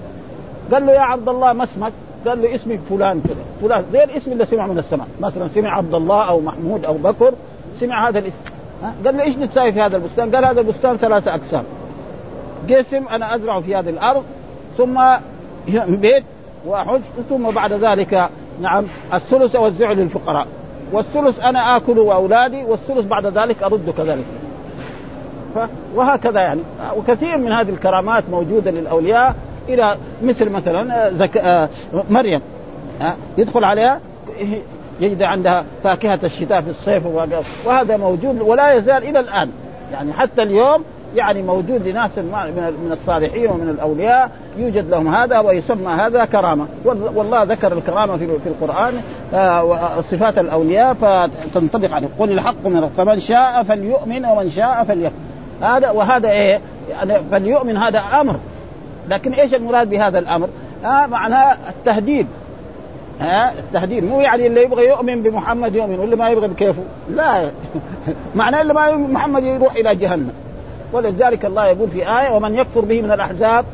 قال 0.72 0.86
له 0.86 0.92
يا 0.92 1.00
عبد 1.00 1.28
الله 1.28 1.52
ما 1.52 1.64
اسمك؟ 1.64 1.92
قال 2.26 2.42
له 2.42 2.54
اسمي 2.54 2.78
فلان 2.78 3.20
كذا. 3.20 3.44
فلان 3.60 3.84
زي 3.92 4.04
الاسم 4.04 4.32
اللي 4.32 4.46
سمع 4.46 4.66
من 4.66 4.78
السماء. 4.78 5.06
مثلا 5.20 5.48
سمع 5.54 5.76
عبد 5.76 5.94
الله 5.94 6.28
أو 6.28 6.40
محمود 6.40 6.84
أو 6.84 6.94
بكر 6.94 7.34
سمع 7.80 8.08
هذا 8.08 8.18
الاسم. 8.18 8.38
قال 9.04 9.16
له 9.16 9.22
إيش 9.22 9.36
نتساوي 9.36 9.72
في 9.72 9.80
هذا 9.80 9.96
البستان؟ 9.96 10.34
قال 10.34 10.44
هذا 10.44 10.60
البستان 10.60 10.96
ثلاثة 10.96 11.34
أقسام. 11.34 11.64
قسم 12.70 13.08
أنا 13.08 13.34
أزرع 13.34 13.60
في 13.60 13.76
هذه 13.76 13.90
الأرض 13.90 14.22
ثم 14.76 15.00
بيت 15.88 16.24
وأحج 16.66 17.00
ثم 17.28 17.50
بعد 17.50 17.72
ذلك 17.72 18.28
نعم 18.60 18.84
الثلث 19.14 19.56
اوزعه 19.56 19.92
للفقراء. 19.92 20.46
والثلث 20.92 21.40
أنا 21.40 21.76
آكل 21.76 21.98
وأولادي 21.98 22.64
والثلث 22.64 23.06
بعد 23.06 23.26
ذلك 23.26 23.62
أرد 23.62 23.94
كذلك. 23.96 24.24
وهكذا 25.94 26.40
يعني. 26.40 26.60
وكثير 26.96 27.36
من 27.36 27.52
هذه 27.52 27.70
الكرامات 27.70 28.24
موجودة 28.30 28.70
للأولياء 28.70 29.34
إلى 29.68 29.96
مثل 30.22 30.50
مثلا 30.50 31.10
زك... 31.10 31.36
آه، 31.36 31.68
مريم. 32.10 32.40
يدخل 33.38 33.64
عليها 33.64 34.00
يجد 35.00 35.22
عندها 35.22 35.64
فاكهة 35.84 36.18
الشتاء 36.24 36.60
في 36.60 36.70
الصيف 36.70 37.06
وهذا 37.66 37.96
موجود 37.96 38.40
ولا 38.40 38.72
يزال 38.72 39.04
إلى 39.08 39.20
الآن. 39.20 39.50
يعني 39.92 40.12
حتى 40.12 40.42
اليوم 40.42 40.84
يعني 41.14 41.42
موجود 41.42 41.88
لناس 41.88 42.18
من 42.18 42.90
الصالحين 42.92 43.50
ومن 43.50 43.68
الأولياء 43.68 44.30
يوجد 44.56 44.90
لهم 44.90 45.14
هذا 45.14 45.38
ويسمى 45.38 45.92
هذا 45.92 46.24
كرامة. 46.24 46.66
والله 46.84 47.42
ذكر 47.42 47.72
الكرامة 47.72 48.16
في 48.16 48.46
القرآن 48.46 49.00
آه، 49.34 50.00
صفات 50.00 50.38
الأولياء 50.38 50.94
فتنطبق 50.94 51.94
عليه. 51.94 52.08
قل 52.18 52.32
الحق 52.32 52.66
من 52.66 52.88
فمن 52.88 53.20
شاء 53.20 53.62
فليؤمن 53.62 54.26
ومن 54.26 54.50
شاء 54.50 54.84
فليكفر. 54.84 55.14
هذا 55.62 55.90
وهذا 55.90 56.30
إيه؟ 56.30 56.60
يعني 56.90 57.14
فليؤمن 57.30 57.76
هذا 57.76 57.98
أمر. 57.98 58.36
لكن 59.08 59.32
إيش 59.32 59.54
المراد 59.54 59.90
بهذا 59.90 60.18
الأمر؟ 60.18 60.48
آه 60.84 61.06
معناه 61.06 61.56
التهديد. 61.68 62.26
ها؟ 63.20 63.52
التهديد. 63.58 64.04
مو 64.04 64.20
يعني 64.20 64.46
اللي 64.46 64.62
يبغى 64.62 64.86
يؤمن 64.86 65.22
بمحمد 65.22 65.74
يؤمن 65.74 65.98
واللي 65.98 66.16
ما 66.16 66.28
يبغى 66.28 66.48
بكيفه. 66.48 66.82
لا. 67.10 67.50
معناه 68.34 68.62
اللي 68.62 68.74
ما 68.74 68.86
يؤمن 68.86 69.12
محمد 69.12 69.44
يروح 69.44 69.74
إلى 69.74 69.94
جهنم. 69.94 70.43
ولذلك 70.92 71.44
الله 71.44 71.66
يقول 71.66 71.90
في 71.90 72.20
آية 72.20 72.30
ومن 72.36 72.54
يكفر 72.54 72.80
به 72.80 73.02
من 73.02 73.12
الأحزاب 73.12 73.64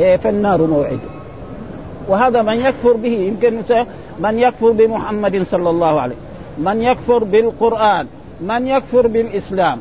إيه، 0.00 0.16
فالنار 0.16 0.62
موعده 0.62 0.98
وهذا 2.08 2.42
من 2.42 2.54
يكفر 2.54 2.92
به 2.92 3.08
يمكن 3.08 3.62
من 4.18 4.38
يكفر 4.38 4.70
بمحمد 4.70 5.46
صلى 5.50 5.70
الله 5.70 6.00
عليه 6.00 6.16
من 6.58 6.82
يكفر 6.82 7.24
بالقرآن 7.24 8.06
من 8.40 8.68
يكفر 8.68 9.06
بالإسلام. 9.06 9.78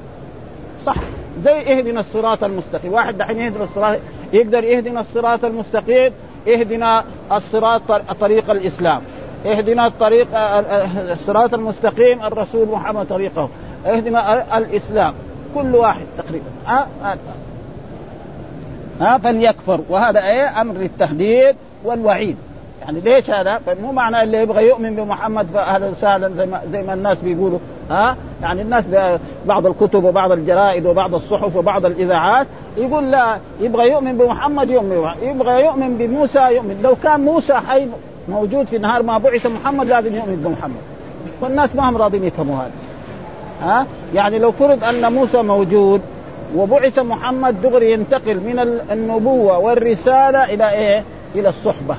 صح 0.86 0.96
زي 1.44 1.78
اهدنا 1.78 2.00
الصراط 2.00 2.44
المستقيم. 2.44 2.94
واحد 2.94 3.18
دحين 3.18 3.40
يهدنا 3.40 3.64
الصراط 3.64 3.98
يقدر 4.34 4.64
يهدنا 4.64 5.02
الصراط 5.02 5.46
المستقيم 5.46 6.12
اهدنا 6.48 7.04
الصراط 7.32 7.82
طريق 8.20 8.52
الإسلام. 8.52 9.02
اهدنا 9.46 9.88
الطريق 9.88 10.28
الصراط 11.12 11.54
المستقيم 11.54 12.24
الرسول 12.24 12.68
محمد 12.68 13.08
طريقه. 13.08 13.50
اهدنا 13.86 14.58
الإسلام. 14.58 15.14
كل 15.56 15.76
واحد 15.76 16.06
تقريبا. 16.18 16.46
ها؟ 16.68 16.88
ها, 19.02 19.18
فليكفر. 19.18 19.80
وهذا 19.90 20.26
إيه؟ 20.26 20.62
أمر 20.62 20.74
للتهديد 20.74 21.56
والوعيد. 21.84 22.38
يعني 22.82 23.00
ليش 23.00 23.30
هذا؟ 23.30 23.60
مو 23.82 23.92
معنى 23.92 24.24
اللي 24.24 24.38
يبغى 24.38 24.68
يؤمن 24.68 24.96
بمحمد 24.96 25.48
فاهلا 25.54 25.88
وسهلا 25.88 26.30
زي 26.30 26.46
ما 26.46 26.62
زي 26.72 26.84
ما 26.84 26.94
الناس 26.94 27.22
بيقولوا. 27.22 27.60
ها؟ 27.90 28.18
يعني 28.42 28.62
الناس 28.62 28.84
بعض 29.46 29.68
الكتب 29.68 30.04
وبعض 30.04 30.32
الجرائد 30.32 30.86
وبعض 30.86 31.16
الصحف 31.16 31.56
وبعض 31.56 31.86
الإذاعات 31.86 32.48
يقول 32.78 33.12
لا 33.12 33.38
يبغى 33.60 33.92
يؤمن 33.92 34.18
بمحمد 34.18 34.70
يؤمن 34.70 35.10
يبغى 35.22 35.66
يؤمن 35.66 35.98
بموسى 35.98 36.40
يؤمن. 36.40 36.80
لو 36.84 36.96
كان 37.04 37.20
موسى 37.20 37.54
حي 37.54 37.88
موجود 38.30 38.66
في 38.68 38.78
نهار 38.78 39.04
ما 39.04 39.18
بعث 39.18 39.46
محمد 39.46 39.88
لازم 39.88 40.16
يؤمن 40.16 40.36
بمحمد. 40.36 40.82
والناس 41.42 41.76
ما 41.76 41.90
هم 41.90 41.98
راضين 41.98 42.24
يفهموا 42.24 42.56
هذا. 42.56 42.72
ها؟ 43.62 43.86
يعني 44.14 44.40
لو 44.40 44.52
فرض 44.52 44.84
أن 44.84 45.14
موسى 45.14 45.42
موجود 45.42 46.02
وبعث 46.56 47.00
محمد 47.00 47.62
دغري 47.62 47.92
ينتقل 47.92 48.36
من 48.36 48.60
النبوة 48.92 49.58
والرسالة 49.58 50.44
إلى 50.44 50.72
إيه؟ 50.72 51.04
إلى 51.36 51.50
الصحبة. 51.50 51.96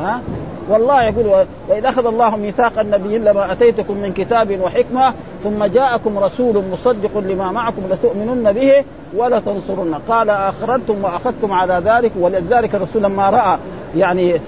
ها؟ 0.00 0.20
والله 0.68 1.02
يقول 1.02 1.46
واذا 1.68 1.88
أخذ 1.88 2.06
الله 2.06 2.36
ميثاق 2.36 2.78
النبيين 2.78 3.24
لما 3.24 3.52
أتيتكم 3.52 3.96
من 3.96 4.12
كتاب 4.12 4.60
وحكمة 4.60 5.12
ثم 5.44 5.64
جاءكم 5.64 6.18
رسول 6.18 6.64
مصدق 6.72 7.18
لما 7.18 7.52
معكم 7.52 7.82
لتؤمنن 7.90 8.52
به 8.52 8.84
ولا 9.16 9.40
تنصرن. 9.40 9.94
قال 10.08 10.30
اخرجتم 10.30 11.04
وأخذتم 11.04 11.52
على 11.52 11.82
ذلك 11.84 12.12
ولذلك 12.20 12.74
الرسول 12.74 13.02
لما 13.02 13.30
رأى. 13.30 13.58
يعني 13.96 14.40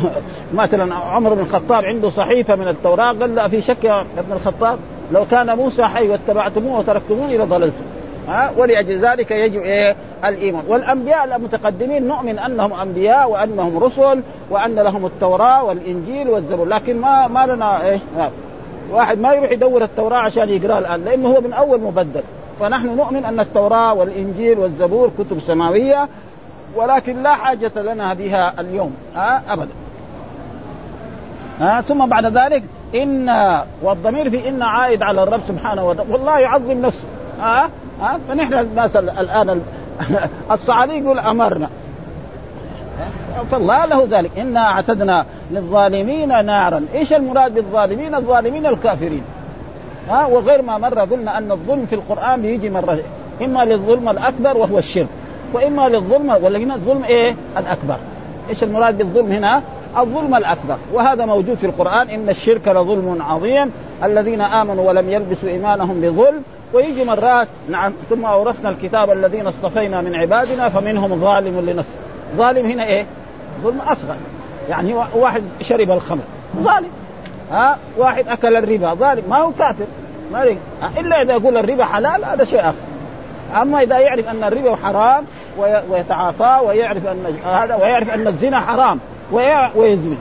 مثلا 0.62 0.94
عمر 0.94 1.34
بن 1.34 1.40
الخطاب 1.40 1.84
عنده 1.84 2.10
صحيفة 2.10 2.56
من 2.56 2.68
التوراة 2.68 3.12
قال 3.12 3.34
لا 3.34 3.48
في 3.48 3.62
شك 3.62 3.84
يا 3.84 4.00
ابن 4.18 4.32
الخطاب 4.32 4.78
لو 5.12 5.24
كان 5.30 5.56
موسى 5.56 5.84
حي 5.84 6.08
واتبعتموه 6.08 6.78
وتركتموني 6.78 7.38
لضللتم 7.38 7.82
ها؟ 8.28 8.52
ولأجل 8.56 8.98
ذلك 8.98 9.30
يجب 9.30 9.60
إيه؟ 9.60 9.96
الإيمان. 10.24 10.62
والأنبياء 10.68 11.36
المتقدمين 11.36 12.08
نؤمن 12.08 12.38
أنهم 12.38 12.72
أنبياء 12.72 13.30
وأنهم 13.30 13.78
رسل 13.78 14.20
وأن 14.50 14.74
لهم 14.74 15.06
التوراة 15.06 15.64
والإنجيل 15.64 16.28
والزبور. 16.28 16.66
لكن 16.66 17.00
ما 17.00 17.26
ما 17.26 17.46
لنا 17.46 17.90
إيش 17.90 18.00
واحد 18.90 19.18
ما 19.18 19.32
يروح 19.32 19.52
يدور 19.52 19.84
التوراة 19.84 20.18
عشان 20.18 20.48
يقرأ 20.48 20.78
الآن 20.78 21.04
لأنه 21.04 21.28
هو 21.28 21.40
من 21.40 21.52
أول 21.52 21.80
مبدل. 21.80 22.22
فنحن 22.60 22.96
نؤمن 22.96 23.24
أن 23.24 23.40
التوراة 23.40 23.94
والإنجيل 23.94 24.58
والزبور 24.58 25.10
كتب 25.18 25.40
سماوية 25.40 26.08
ولكن 26.76 27.22
لا 27.22 27.34
حاجة 27.34 27.72
لنا 27.76 28.14
بها 28.14 28.60
اليوم 28.60 28.94
ها 29.14 29.42
ابدا. 29.48 29.72
ها 31.60 31.80
ثم 31.80 32.06
بعد 32.06 32.26
ذلك 32.26 32.62
إن 32.94 33.28
والضمير 33.82 34.30
في 34.30 34.48
إن 34.48 34.62
عائد 34.62 35.02
على 35.02 35.22
الرب 35.22 35.40
سبحانه 35.48 35.88
وتعالى 35.88 36.12
والله 36.12 36.38
يعظم 36.38 36.72
نفسه 36.72 37.04
ها 37.40 37.70
ها 38.00 38.18
فنحن 38.28 38.54
الناس 38.54 38.96
الآن 38.96 39.62
الصعالي 40.50 40.98
يقول 40.98 41.18
أمرنا. 41.18 41.68
فالله 43.50 43.84
له 43.84 44.06
ذلك. 44.10 44.38
إنا 44.38 44.60
اعتدنا 44.60 45.26
للظالمين 45.50 46.28
نارا. 46.46 46.84
إيش 46.94 47.12
المراد 47.12 47.54
بالظالمين؟ 47.54 48.14
الظالمين 48.14 48.66
الكافرين. 48.66 49.22
ها 50.10 50.26
وغير 50.26 50.62
ما 50.62 50.78
مر 50.78 50.98
قلنا 50.98 51.38
أن 51.38 51.52
الظلم 51.52 51.86
في 51.86 51.94
القرآن 51.94 52.42
بيجي 52.42 52.70
مرة 52.70 52.98
إما 53.42 53.64
للظلم 53.64 54.08
الأكبر 54.08 54.56
وهو 54.56 54.78
الشرك. 54.78 55.08
وإما 55.54 55.88
للظلم 55.88 56.30
ولا 56.42 56.58
هنا 56.58 56.74
الظلم 56.74 57.04
إيه؟ 57.04 57.34
الأكبر. 57.58 57.96
إيش 58.50 58.62
المراد 58.62 58.98
بالظلم 58.98 59.32
هنا؟ 59.32 59.62
الظلم 59.98 60.34
الأكبر. 60.34 60.76
وهذا 60.92 61.26
موجود 61.26 61.54
في 61.54 61.66
القرآن 61.66 62.08
إن 62.08 62.28
الشرك 62.28 62.68
لظلم 62.68 63.22
عظيم. 63.22 63.72
الذين 64.04 64.40
آمنوا 64.40 64.88
ولم 64.88 65.10
يلبسوا 65.10 65.48
إيمانهم 65.48 66.00
بظلم. 66.00 66.42
ويجي 66.72 67.04
مرات 67.04 67.48
نعم 67.68 67.92
ثم 68.10 68.24
أورثنا 68.24 68.68
الكتاب 68.68 69.10
الذين 69.10 69.46
اصطفينا 69.46 70.00
من 70.00 70.14
عبادنا 70.14 70.68
فمنهم 70.68 71.20
ظالم 71.20 71.60
لنفسه. 71.60 71.98
ظالم 72.36 72.66
هنا 72.66 72.86
إيه؟ 72.86 73.06
ظلم 73.62 73.80
أصغر. 73.80 74.16
يعني 74.70 74.94
واحد 75.14 75.42
شرب 75.60 75.90
الخمر. 75.90 76.22
ظالم. 76.56 76.90
ها؟ 77.50 77.78
واحد 77.98 78.28
أكل 78.28 78.56
الربا. 78.56 78.94
ظالم. 78.94 79.22
ما 79.28 79.38
هو 79.38 79.52
كافر. 79.58 79.86
ما 80.32 80.56
إلا 80.98 81.22
إذا 81.22 81.32
يقول 81.32 81.56
الربا 81.56 81.84
حلال 81.84 82.24
هذا 82.24 82.44
شيء 82.44 82.60
آخر. 82.60 82.74
أما 83.62 83.82
إذا 83.82 83.98
يعرف 83.98 84.28
أن 84.28 84.44
الربا 84.44 84.76
حرام 84.76 85.24
ويتعاطى 85.90 86.60
ويعرف 86.66 87.06
أن 87.06 87.38
هذا 87.44 87.74
ويعرف 87.74 88.10
أن 88.10 88.26
الزنا 88.26 88.60
حرام. 88.60 89.00
ويزني. 89.74 90.16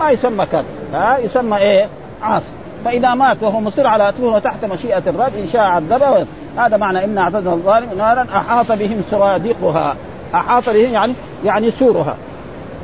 ما 0.00 0.10
يسمى 0.10 0.46
كافر 0.46 0.68
ها؟ 0.94 1.18
يسمى 1.18 1.58
إيه؟ 1.58 1.88
عاصي. 2.22 2.52
فإذا 2.84 3.14
مات 3.14 3.42
وهو 3.42 3.60
مصر 3.60 3.86
على 3.86 4.12
تكون 4.12 4.42
تحت 4.42 4.64
مشيئة 4.64 5.02
الرب 5.06 5.36
إن 5.36 5.46
شاء 5.46 5.62
عذبه. 5.62 6.26
هذا 6.56 6.76
معنى 6.76 7.04
إن 7.04 7.18
اعتدنا 7.18 7.52
الظالم 7.52 7.98
نارا 7.98 8.26
أحاط 8.36 8.72
بهم 8.72 9.02
سرادقها. 9.10 9.96
أحاط 10.34 10.70
بهم 10.70 10.92
يعني 10.92 11.14
يعني 11.44 11.70
سورها. 11.70 12.16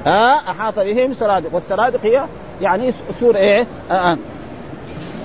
ها؟ 0.06 0.50
أحاط 0.50 0.78
بهم 0.78 1.14
سرادق. 1.14 1.54
والسرادق 1.54 2.00
هي 2.02 2.20
يعني 2.62 2.92
سور 3.20 3.36
إيه؟ 3.36 3.66
آه. 3.90 3.94
آه. 3.94 4.18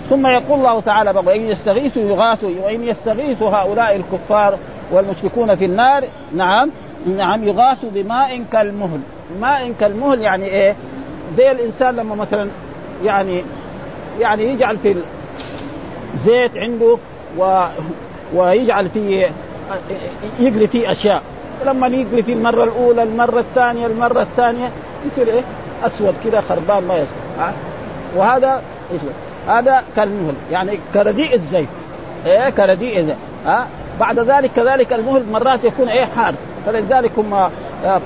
ثم 0.10 0.28
يقول 0.28 0.60
الله 0.60 0.80
تعالى 0.82 1.12
وإن 1.26 1.42
يستغيثوا 1.42 2.02
يغاثوا 2.02 2.50
وإن 2.64 2.84
يستغيثوا 2.84 3.50
هؤلاء 3.50 3.96
الكفار 3.96 4.58
والمشركون 4.92 5.56
في 5.56 5.66
النار 5.66 6.04
نعم 6.36 6.72
نعم 7.18 7.44
يغاثوا 7.44 7.90
بماء 7.94 8.44
كالمهل. 8.52 9.00
ماء 9.42 9.74
كالمهل 9.80 10.22
يعني 10.22 10.46
إيه؟ 10.46 10.76
زي 11.38 11.52
الإنسان 11.52 11.96
لما 11.96 12.16
مثلا 12.16 12.50
يعني 13.04 13.44
يعني 14.20 14.44
يجعل 14.44 14.78
في 14.78 14.96
زيت 16.26 16.52
عنده 16.58 16.98
و 17.38 17.66
ويجعل 18.36 18.90
فيه 18.90 19.30
يقلي 20.40 20.68
فيه 20.68 20.92
أشياء. 20.92 21.22
لما 21.66 21.88
يقلي 21.88 22.24
فيه 22.24 22.34
المرة 22.34 22.64
الأولى 22.64 23.04
المرة 23.04 23.40
الثانية 23.40 23.88
المرة 23.88 24.22
الثانية 24.22 24.70
يصير 25.06 25.28
إيه؟ 25.28 25.42
أسود 25.86 26.16
كذا 26.24 26.42
خربان 26.42 26.84
ما 26.88 26.94
يصير. 26.94 27.52
وهذا 28.16 28.62
اسود 28.96 29.14
هذا 29.48 29.84
كالمهل 29.96 30.36
يعني 30.52 30.80
كرديء 30.94 31.36
الزيت. 31.36 31.68
إيه؟ 32.26 32.50
كرديء 32.50 33.00
الزيت. 33.00 33.16
ها؟ 33.46 33.68
بعد 34.00 34.20
ذلك 34.20 34.52
كذلك 34.56 34.94
المهل 34.94 35.26
مرات 35.32 35.64
يكون 35.64 35.90
إيه 35.90 36.06
حار. 36.06 36.34
فلذلك 36.66 37.12
هم 37.18 37.50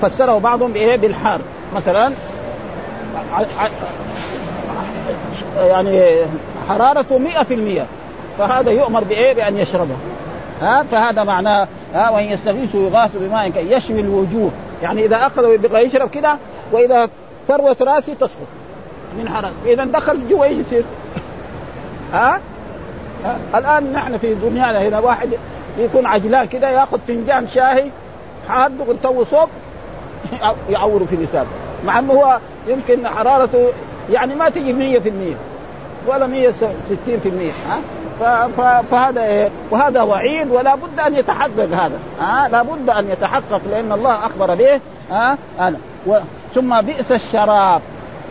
فسره 0.02 0.38
بعضهم 0.38 0.72
بإيه؟ 0.72 0.96
بالحار. 0.96 1.40
مثلا 1.74 2.12
يعني 5.56 6.26
حرارته 6.68 7.18
100% 7.18 7.86
فهذا 8.38 8.70
يؤمر 8.70 9.04
بإيه؟ 9.04 9.34
بأن 9.34 9.58
يشربه. 9.58 9.96
ها؟ 10.60 10.82
فهذا 10.82 11.24
معناه 11.24 11.68
ها؟ 11.94 12.10
وإن 12.10 12.24
يستغيثوا 12.24 12.80
يغاثوا 12.80 13.20
بماء 13.20 13.52
يشوي 13.56 14.00
الوجوه. 14.00 14.50
يعني 14.82 15.04
إذا 15.04 15.16
اخذ 15.16 15.44
ويبغى 15.44 15.84
يشرب 15.84 16.10
كده 16.10 16.36
وإذا 16.72 17.08
فروه 17.48 17.76
راسي 17.80 18.14
تسقط 18.14 18.46
من 19.18 19.28
حرارة. 19.28 19.52
إذا 19.66 19.84
دخل 19.84 20.28
جوا 20.28 20.44
إيش 20.44 20.58
يصير؟ 20.58 20.84
ها؟ 22.12 22.40
الآن 23.54 23.92
نحن 23.92 24.18
في 24.18 24.34
دنيانا 24.34 24.88
هنا 24.88 24.98
واحد 24.98 25.28
يكون 25.78 26.06
عجلان 26.06 26.46
كده 26.46 26.70
ياخذ 26.70 26.98
فنجان 27.08 27.46
شاهي 27.46 27.90
دغري 28.48 28.98
تو 29.02 29.24
صوب 29.24 29.48
يعوروا 30.70 31.06
في 31.06 31.16
لسانه 31.16 31.48
مع 31.86 31.98
إنه 31.98 32.12
هو 32.12 32.38
يمكن 32.66 33.08
حرارته 33.08 33.68
يعني 34.10 34.34
ما 34.34 34.48
تجي 34.48 35.00
100% 35.00 36.08
ولا 36.08 36.50
160% 36.50 36.52
ها؟ 37.68 37.80
فهذا 38.90 39.22
إيه؟ 39.22 39.50
وهذا 39.70 40.02
وعيد 40.02 40.50
ولا 40.50 40.74
بد 40.74 41.00
أن 41.06 41.14
يتحقق 41.14 41.60
هذا 41.60 41.98
ها؟ 42.20 42.48
لا 42.48 42.62
بد 42.62 42.90
أن 42.90 43.10
يتحقق 43.10 43.60
لأن 43.70 43.92
الله 43.92 44.26
أخبر 44.26 44.54
به 44.54 44.80
ها؟ 45.10 45.38
هذا 45.58 45.78
ثم 46.54 46.80
بئس 46.80 47.12
الشراب. 47.12 47.82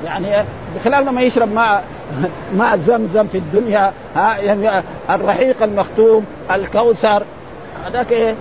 يعني 0.05 0.45
بخلاف 0.75 1.07
لما 1.07 1.21
يشرب 1.21 1.53
ماء 1.53 1.83
ماء 2.57 2.77
زمزم 2.77 3.27
في 3.27 3.37
الدنيا 3.37 3.93
ها 4.15 4.37
يعني 4.37 4.83
الرحيق 5.09 5.63
المختوم 5.63 6.25
الكوثر. 6.51 7.23
هذاك 7.85 8.11
إيه؟ 8.11 8.35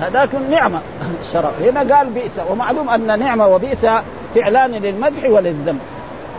هذاك 0.00 0.28
نعمه 0.50 0.80
الشراب 1.26 1.52
هنا 1.60 1.96
قال 1.96 2.06
بئس 2.10 2.40
ومعلوم 2.50 2.90
أن 2.90 3.18
نعمة 3.18 3.46
وبئس 3.46 3.86
فعلان 4.34 4.70
للمدح 4.70 5.30
وللذم. 5.30 5.78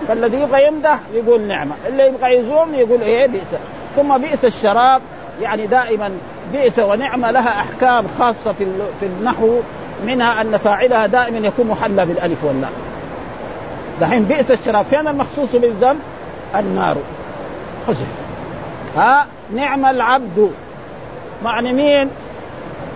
فالذي 0.08 0.38
يبغى 0.38 0.68
يمدح 0.68 1.00
يقول 1.14 1.42
نعمة 1.42 1.72
اللي 1.88 2.08
يبغى 2.08 2.38
يزوم 2.38 2.74
يقول 2.74 3.02
إيه 3.02 3.28
بئس. 3.28 3.56
ثم 3.96 4.18
بئس 4.18 4.46
الشراب 4.46 5.02
يعني 5.42 5.68
دائما 5.68 6.12
بئس 6.54 6.80
ونعمة 6.80 7.32
لها 7.32 7.60
أحكام 7.62 8.08
خاصة 8.20 8.52
في 8.52 8.66
في 9.00 9.06
النحو 9.06 9.60
منها 10.06 10.42
أن 10.42 10.58
فاعلها 10.58 11.08
دائما 11.08 11.48
يكون 11.48 11.68
محلى 11.68 12.06
بالألف 12.06 12.44
واللام. 12.44 12.72
دحين 14.02 14.24
بئس 14.24 14.52
الشراب 14.52 14.86
كان 14.92 15.08
المخصوص 15.08 15.56
بالذم؟ 15.56 16.00
النار. 16.56 16.98
خشف 17.88 18.08
ها 18.96 19.28
نعم 19.56 19.86
العبد. 19.86 20.52
معنى 21.44 21.74
مين؟ 21.74 22.10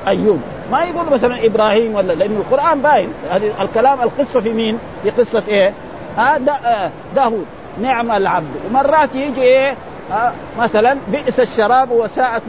أيوب. 0.07 0.41
ما 0.71 0.83
يقول 0.83 1.09
مثلا 1.09 1.45
إبراهيم 1.45 1.95
ولا 1.95 2.13
لأنه 2.13 2.37
القرآن 2.37 2.81
باين. 2.81 3.09
هذه 3.31 3.61
الكلام 3.61 4.01
القصة 4.01 4.39
في 4.39 4.49
مين؟ 4.49 4.79
في 5.03 5.09
قصة 5.09 5.43
إيه؟ 5.47 5.73
هذا 6.17 6.51
آه 6.65 6.91
داود 7.15 7.45
نعم 7.81 8.11
العبد. 8.11 8.47
ومرات 8.69 9.15
يجي 9.15 9.41
إيه؟ 9.41 9.75
آه 10.11 10.31
مثلا 10.59 10.97
بئس 11.07 11.39
الشراب 11.39 11.91
وساءت 11.91 12.41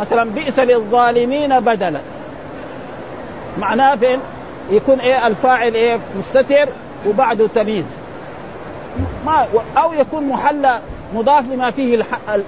مثلا 0.00 0.24
بئس 0.24 0.58
للظالمين 0.58 1.60
بدلا. 1.60 2.00
معناه 3.58 3.96
فين؟ 3.96 4.20
يكون 4.70 5.00
إيه 5.00 5.26
الفاعل 5.26 5.74
إيه؟ 5.74 5.98
مستتر 6.18 6.68
وبعده 7.06 7.46
تمييز. 7.46 7.84
ما 9.26 9.46
أو 9.82 9.92
يكون 9.92 10.28
محلى 10.28 10.78
مضاف 11.14 11.44
لما 11.52 11.70
فيه. 11.70 12.04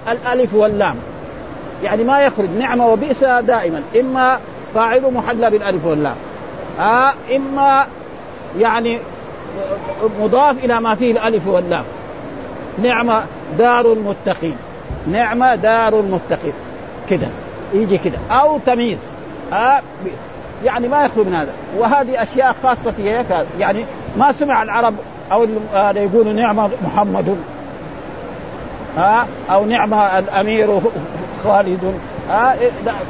الألف 0.09 0.55
واللام. 0.55 0.97
يعني 1.83 2.05
ما 2.05 2.21
يخرج 2.21 2.51
نعمة 2.51 2.87
وبئس 2.87 3.25
دائما. 3.25 3.83
إما 4.01 4.39
فاعله 4.75 5.11
محلى 5.11 5.51
بالألف 5.51 5.87
واللام. 5.87 6.17
آه 6.81 7.13
إما 7.37 7.87
يعني 8.59 9.01
مضاف 10.21 10.65
إلى 10.65 10.81
ما 10.81 10.95
فيه 10.95 11.13
الألف 11.13 11.47
واللام. 11.47 11.85
نعمة 12.79 13.25
دار 13.59 13.93
المتقين. 13.93 14.57
نعمة 15.07 15.55
دار 15.55 16.01
المتقين. 16.01 16.53
كده. 17.11 17.29
يجي 17.75 17.99
كده. 17.99 18.19
أو 18.31 18.59
تمييز. 18.59 18.99
آه 19.53 19.81
يعني 20.65 20.89
ما 20.89 21.05
يخلو 21.05 21.25
من 21.25 21.35
هذا. 21.35 21.53
وهذه 21.79 22.23
أشياء 22.23 22.57
خاصة 22.63 22.91
في 22.91 23.11
هيك 23.11 23.47
يعني 23.59 23.85
ما 24.17 24.33
سمع 24.33 24.63
العرب 24.63 24.95
أو 25.33 25.47
هذا 25.73 26.01
يقولوا 26.01 26.33
نعمه 26.33 26.71
محمد. 26.85 27.37
ها؟ 28.97 29.27
أو 29.51 29.65
نعمه 29.65 30.19
الأمير 30.19 30.81
خالد. 31.45 31.95
ها؟ 32.29 32.57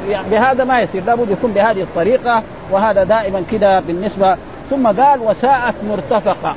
يعني 0.09 0.29
بهذا 0.29 0.63
ما 0.63 0.81
يصير. 0.81 1.03
لابد 1.03 1.29
يكون 1.29 1.51
بهذه 1.51 1.81
الطريقة 1.81 2.43
وهذا 2.71 3.03
دائما 3.03 3.43
كده 3.51 3.79
بالنسبة. 3.79 4.37
ثم 4.69 4.87
قال 4.87 5.19
وساءت 5.19 5.75
مرتفقة. 5.89 6.55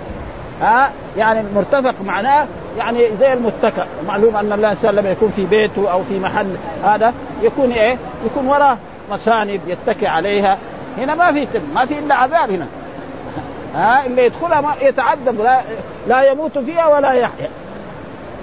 ها؟ 0.62 0.90
يعني 1.16 1.40
المرتفق 1.40 1.95
معناه 2.05 2.47
يعني 2.79 3.09
زي 3.21 3.33
المتكأ 3.33 3.87
معلوم 4.09 4.37
أن 4.37 4.53
الانسان 4.53 4.95
لما 4.95 5.11
يكون 5.11 5.31
في 5.31 5.47
بيته 5.47 5.92
أو 5.92 6.03
في 6.03 6.19
محل 6.19 6.57
هذا 6.85 7.12
يكون 7.42 7.73
إيه؟ 7.73 7.97
يكون 8.27 8.47
وراه 8.47 8.77
مساند 9.11 9.61
يتكئ 9.66 10.07
عليها. 10.07 10.59
هنا 10.99 11.14
ما 11.14 11.33
في 11.33 11.49
ما 11.75 11.85
في 11.85 11.99
إلا 11.99 12.14
عذاب 12.14 12.51
هنا. 12.51 12.66
ها 13.77 14.07
اللي 14.07 14.27
يدخلها 14.27 14.61
ما 14.61 14.75
يتعذب 14.83 15.41
لا, 15.41 15.61
لا 16.09 16.23
يموت 16.23 16.59
فيها 16.59 16.87
ولا 16.87 17.12
يحيا. 17.12 17.49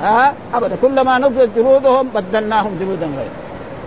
ها 0.02 0.34
أبدا. 0.54 0.76
كلما 0.82 1.20
نضجت 1.20 1.50
جلودهم 1.56 2.08
بدلناهم 2.16 2.78
جلودا 2.80 3.06
غير. 3.06 3.30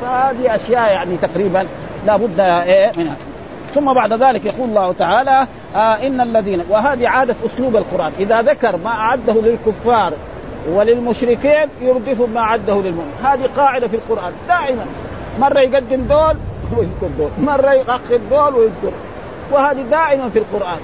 فهذه 0.02 0.54
أشياء 0.54 0.90
يعني 0.90 1.16
تقريبا 1.16 1.66
لا 2.06 2.16
بد 2.16 2.40
إيه 2.40 2.92
منها. 2.96 3.16
ثم 3.74 3.92
بعد 3.92 4.12
ذلك 4.12 4.44
يقول 4.44 4.68
الله 4.68 4.92
تعالى 4.92 5.46
آه 5.76 6.06
إن 6.06 6.20
الذين 6.20 6.64
وهذه 6.68 7.08
عادة 7.08 7.34
أسلوب 7.46 7.76
القرآن. 7.76 8.12
إذا 8.18 8.42
ذكر 8.42 8.76
ما 8.76 8.90
أعده 8.90 9.32
للكفار 9.32 10.12
وللمشركين 10.70 11.68
يردف 11.80 12.20
ما 12.34 12.40
أعده 12.40 12.74
للمؤمن 12.74 13.12
هذه 13.24 13.48
قاعدة 13.56 13.88
في 13.88 13.96
القرآن. 13.96 14.32
دائما. 14.48 14.86
مرة 15.40 15.60
يقدم 15.60 16.02
دول 16.02 16.36
ويذكر 16.76 17.08
دول. 17.18 17.30
مرة 17.38 17.72
يؤخر 17.72 18.20
دول 18.30 18.54
ويذكر. 18.54 18.92
وهذه 19.52 19.82
دائما 19.82 20.28
في 20.28 20.38
القرآن. 20.38 20.78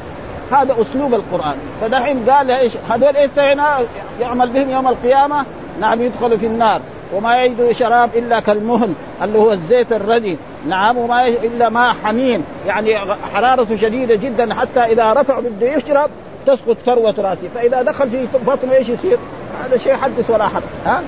هذا 0.52 0.76
أسلوب 0.80 1.14
القرآن. 1.14 1.56
فدحين 1.80 2.30
قال 2.30 2.50
إيش 2.50 2.72
هذول 2.90 3.16
إيش 3.16 3.30
هنا 3.38 3.78
يعمل 4.20 4.48
بهم 4.48 4.70
يوم 4.70 4.88
القيامة؟ 4.88 5.44
نعم 5.80 6.02
يدخلوا 6.02 6.38
في 6.38 6.46
النار. 6.46 6.80
وما 7.14 7.42
يجدوا 7.42 7.72
شراب 7.72 8.10
إلا 8.14 8.40
كالمهل 8.40 8.92
اللي 9.22 9.38
هو 9.38 9.52
الزيت 9.52 9.92
الردي 9.92 10.36
نعم 10.68 10.96
وما 10.96 11.24
إلا 11.26 11.68
ماء 11.68 11.92
حميم. 12.04 12.44
يعني 12.66 12.98
حرارته 13.34 13.76
شديدة 13.76 14.14
جدا 14.14 14.54
حتى 14.54 14.80
إذا 14.80 15.12
رفع 15.12 15.40
بده 15.40 15.66
يشرب 15.66 16.10
تسقط 16.46 16.76
فروه 16.86 17.14
رأسه. 17.18 17.48
فإذا 17.54 17.82
دخل 17.82 18.10
في 18.10 18.26
بطنه 18.46 18.72
إيش 18.72 18.88
يصير؟ 18.88 19.18
هذا 19.64 19.76
شيء 19.76 19.96
حدث 19.96 20.30
ولا 20.30 20.48
حرج 20.48 20.62
ها؟ 20.86 21.02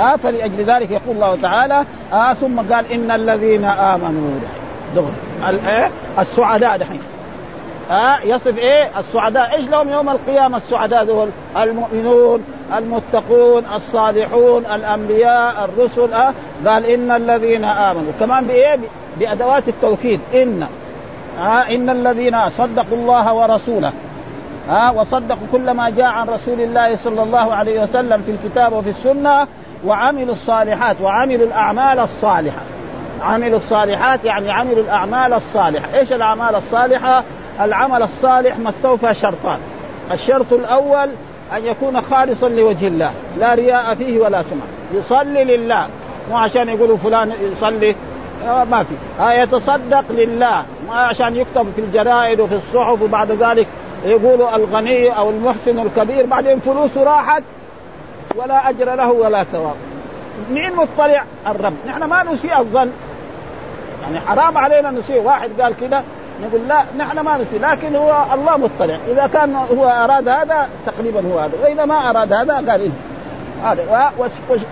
آه 0.00 0.16
فلأجل 0.16 0.64
ذلك 0.64 0.90
يقول 0.90 1.16
الله 1.16 1.36
تعالى 1.42 1.84
آه 2.12 2.34
ثم 2.34 2.60
قال 2.60 2.92
إن 2.92 3.10
الذين 3.10 3.64
آمنوا 3.64 4.30
دغري. 4.96 5.68
إيه؟ 5.68 5.90
السعداء 6.18 6.76
دحين. 6.76 7.00
آه 7.90 8.20
يصف 8.24 8.58
إيه؟ 8.58 8.98
السعداء. 8.98 9.54
إيش 9.54 9.68
لهم 9.68 9.88
يوم 9.88 10.08
القيامة 10.08 10.56
السعداء 10.56 11.04
دول 11.04 11.28
المؤمنون 11.56 12.44
المتقون 12.76 13.64
الصالحون 13.74 14.66
الأنبياء 14.66 15.64
الرسل 15.64 16.12
آه 16.12 16.34
قال 16.66 16.86
إن 16.86 17.10
الذين 17.10 17.64
آمنوا. 17.64 18.12
كمان 18.20 18.46
بإيه؟ 18.46 18.78
بأدوات 19.20 19.68
التوكيد 19.68 20.20
إن 20.34 20.66
آه 21.38 21.42
إن 21.70 21.90
الذين 21.90 22.50
صدقوا 22.50 22.96
الله 22.98 23.34
ورسوله 23.34 23.92
آه 24.68 24.92
وصدقوا 24.96 25.46
كل 25.52 25.70
ما 25.70 25.90
جاء 25.90 26.06
عن 26.06 26.28
رسول 26.28 26.60
الله 26.60 26.96
صلى 26.96 27.22
الله 27.22 27.54
عليه 27.54 27.82
وسلم 27.82 28.22
في 28.22 28.30
الكتاب 28.30 28.72
وفي 28.72 28.90
السنة 28.90 29.46
وعملوا 29.84 30.32
الصالحات 30.32 30.96
وعملوا 31.02 31.46
الأعمال 31.46 31.98
الصالحة. 31.98 32.60
عملوا 33.22 33.56
الصالحات 33.56 34.24
يعني 34.24 34.50
عملوا 34.50 34.82
الأعمال 34.82 35.32
الصالحة. 35.32 35.98
إيش 35.98 36.12
الأعمال 36.12 36.54
الصالحة؟ 36.54 37.24
العمل 37.60 38.02
الصالح 38.02 38.58
مستوفى 38.58 39.14
شرطان. 39.14 39.58
الشرط 40.12 40.52
الأول 40.52 41.08
أن 41.56 41.64
يكون 41.64 42.02
خالصا 42.02 42.48
لوجه 42.48 42.86
الله 42.86 43.10
لا 43.38 43.54
رياء 43.54 43.94
فيه 43.94 44.20
ولا 44.20 44.42
سمعة. 44.42 45.00
يصلي 45.00 45.44
لله 45.44 45.86
مو 46.30 46.36
عشان 46.36 46.68
يقولوا 46.68 46.96
فلان 46.96 47.32
يصلي 47.52 47.96
آه 48.46 48.64
ما 48.64 48.82
في. 48.82 48.94
آه 49.20 49.32
يتصدق 49.32 50.04
لله 50.10 50.62
ما 50.88 50.94
عشان 50.94 51.36
يكتب 51.36 51.72
في 51.76 51.80
الجرائد 51.80 52.40
وفي 52.40 52.54
الصحف 52.54 53.02
وبعد 53.02 53.32
ذلك 53.32 53.66
يقولوا 54.04 54.56
الغني 54.56 55.18
أو 55.18 55.30
المحسن 55.30 55.78
الكبير. 55.78 56.26
بعدين 56.26 56.58
فلوسه 56.58 57.02
راحت 57.02 57.42
ولا 58.34 58.68
أجر 58.68 58.94
له 58.94 59.12
ولا 59.12 59.44
ثواب. 59.44 59.76
مين 60.50 60.76
مطلع؟ 60.76 61.24
الرب. 61.46 61.74
نحن 61.86 62.04
ما 62.04 62.22
نسيء 62.22 62.58
الظن. 62.58 62.90
يعني 64.02 64.20
حرام 64.20 64.58
علينا 64.58 64.90
نسيء. 64.90 65.22
واحد 65.22 65.50
قال 65.60 65.74
كده 65.80 66.02
نقول 66.42 66.68
لا 66.68 66.84
نحن 66.98 67.20
ما 67.20 67.38
نسيء 67.38 67.60
لكن 67.60 67.96
هو 67.96 68.26
الله 68.34 68.56
مطلع. 68.56 68.98
إذا 69.08 69.26
كان 69.26 69.54
هو 69.54 69.88
أراد 69.88 70.28
هذا 70.28 70.68
تقريبا 70.86 71.32
هو 71.32 71.38
هذا. 71.38 71.52
وإذا 71.62 71.84
ما 71.84 72.10
أراد 72.10 72.32
هذا 72.32 72.54
قال 72.54 72.80
إيه؟ 72.80 72.90
هذا. 73.64 74.12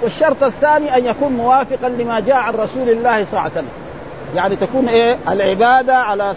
والشرط 0.02 0.42
الثاني 0.42 0.96
أن 0.96 1.06
يكون 1.06 1.32
موافقا 1.32 1.88
لما 1.88 2.20
جاء 2.20 2.36
عن 2.36 2.54
رسول 2.54 2.88
الله 2.88 3.24
صلى 3.24 3.30
الله 3.30 3.40
عليه 3.40 3.52
وسلم. 3.52 3.68
يعني 4.34 4.56
تكون 4.56 4.88
إيه؟ 4.88 5.16
العبادة 5.28 5.96
على 5.96 6.34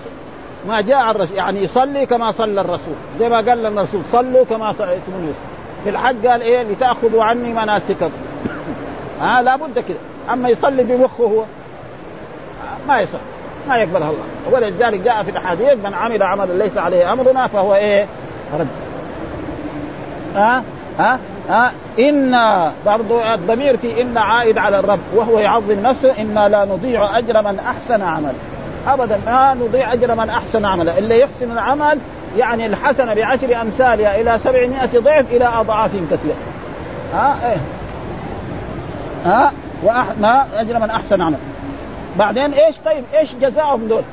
ما 0.67 0.81
جاء 0.81 0.97
عن 0.97 1.15
الرسول 1.15 1.37
يعني 1.37 1.63
يصلي 1.63 2.05
كما 2.05 2.31
صلى 2.31 2.61
الرسول. 2.61 2.95
زي 3.19 3.29
ما 3.29 3.35
قال 3.35 3.65
الرسول 3.65 4.01
صلوا 4.11 4.45
كما 4.45 4.73
صليتم 4.73 5.33
في 5.83 5.89
الحج 5.89 6.27
قال 6.27 6.41
إيه؟ 6.41 6.63
لتأخذوا 6.63 7.23
عني 7.23 7.53
مناسككم. 7.53 8.09
ها 9.21 9.41
لابد 9.41 9.79
كده. 9.79 9.97
أما 10.33 10.49
يصلي 10.49 10.83
بمخه 10.83 11.23
هو 11.23 11.43
ما 12.87 12.99
يصلي. 12.99 13.38
ما 13.67 13.77
يقبلها 13.77 14.09
الله. 14.09 14.23
ولذلك 14.51 14.99
جاء 14.99 15.23
في 15.23 15.31
الأحاديث 15.31 15.85
من 15.85 15.93
عمل 15.93 16.23
عملا 16.23 16.63
ليس 16.63 16.77
عليه 16.77 17.13
أمرنا 17.13 17.47
فهو 17.47 17.75
إيه؟ 17.75 18.05
رد. 18.59 18.67
ها؟ 20.35 20.63
ها؟ 20.99 21.19
ها؟ 21.49 21.71
إن 21.99 22.37
برضو 22.85 23.21
الضمير 23.21 23.77
في 23.77 24.01
إن 24.01 24.17
عائد 24.17 24.57
على 24.57 24.79
الرب 24.79 24.99
وهو 25.15 25.39
يعظم 25.39 25.79
نفسه 25.79 26.21
إنا 26.21 26.47
لا 26.47 26.65
نضيع 26.65 27.17
أجر 27.17 27.41
من 27.41 27.59
أحسن 27.59 28.01
عمل. 28.01 28.33
أبدا 28.87 29.19
ما 29.25 29.53
نضيع 29.53 29.93
أجر 29.93 30.15
من 30.15 30.29
أحسن 30.29 30.65
عملا 30.65 30.97
اللي 30.97 31.19
يحسن 31.19 31.51
العمل 31.51 31.99
يعني 32.37 32.65
الحسنة 32.65 33.13
بعشر 33.13 33.61
أمثالها 33.61 34.21
إلى 34.21 34.39
سبعمائة 34.43 34.99
ضعف 34.99 35.31
إلى 35.31 35.45
أضعاف 35.45 35.91
كثيرة. 36.11 36.35
ها؟ 37.13 37.51
إيه؟ 37.51 37.57
ها؟ 39.25 39.51
وأح... 39.83 40.05
ما 40.19 40.45
أجر 40.53 40.79
من 40.79 40.89
أحسن 40.89 41.21
عمل. 41.21 41.37
بعدين 42.19 42.53
إيش 42.53 42.77
طيب؟ 42.85 43.03
إيش 43.13 43.35
جزاؤهم 43.41 43.87
دول؟ 43.87 44.03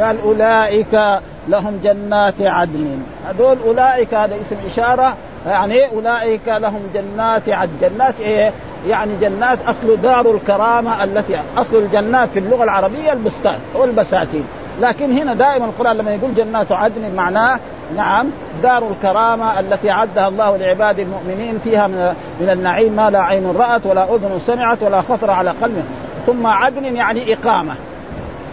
قال 0.00 0.20
أولئك 0.20 1.20
لهم 1.48 1.80
جنات 1.84 2.34
عدن. 2.40 3.02
هذول 3.26 3.58
أولئك 3.66 4.14
هذا 4.14 4.34
اسم 4.34 4.56
إشارة 4.66 5.16
يعني 5.46 5.88
أولئك 5.88 6.48
لهم 6.48 6.80
جنات 6.94 7.48
عدن. 7.48 7.72
جنات 7.80 8.14
إيه؟ 8.20 8.52
يعني 8.88 9.12
جنات 9.20 9.58
أصل 9.68 9.96
دار 9.96 10.30
الكرامة 10.30 11.04
التي 11.04 11.40
أصل 11.58 11.76
الجنات 11.76 12.28
في 12.28 12.38
اللغة 12.38 12.64
العربية 12.64 13.12
البستان 13.12 13.58
والبساتين 13.74 14.44
لكن 14.80 15.12
هنا 15.12 15.34
دائما 15.34 15.64
القرآن 15.64 15.96
لما 15.96 16.10
يقول 16.10 16.34
جنات 16.34 16.72
عدن 16.72 17.14
معناه 17.16 17.58
نعم 17.96 18.26
دار 18.62 18.88
الكرامة 18.88 19.60
التي 19.60 19.90
اعدها 19.90 20.28
الله 20.28 20.56
لعباد 20.56 20.98
المؤمنين 20.98 21.58
فيها 21.58 21.86
من 21.86 22.14
من 22.40 22.50
النعيم 22.50 22.92
ما 22.92 23.10
لا 23.10 23.22
عين 23.22 23.46
رأت 23.56 23.86
ولا 23.86 24.14
أذن 24.14 24.38
سمعت 24.46 24.82
ولا 24.82 25.00
خطر 25.00 25.30
على 25.30 25.50
قلب 25.50 25.84
ثم 26.26 26.46
عدن 26.46 26.96
يعني 26.96 27.34
إقامة. 27.34 27.74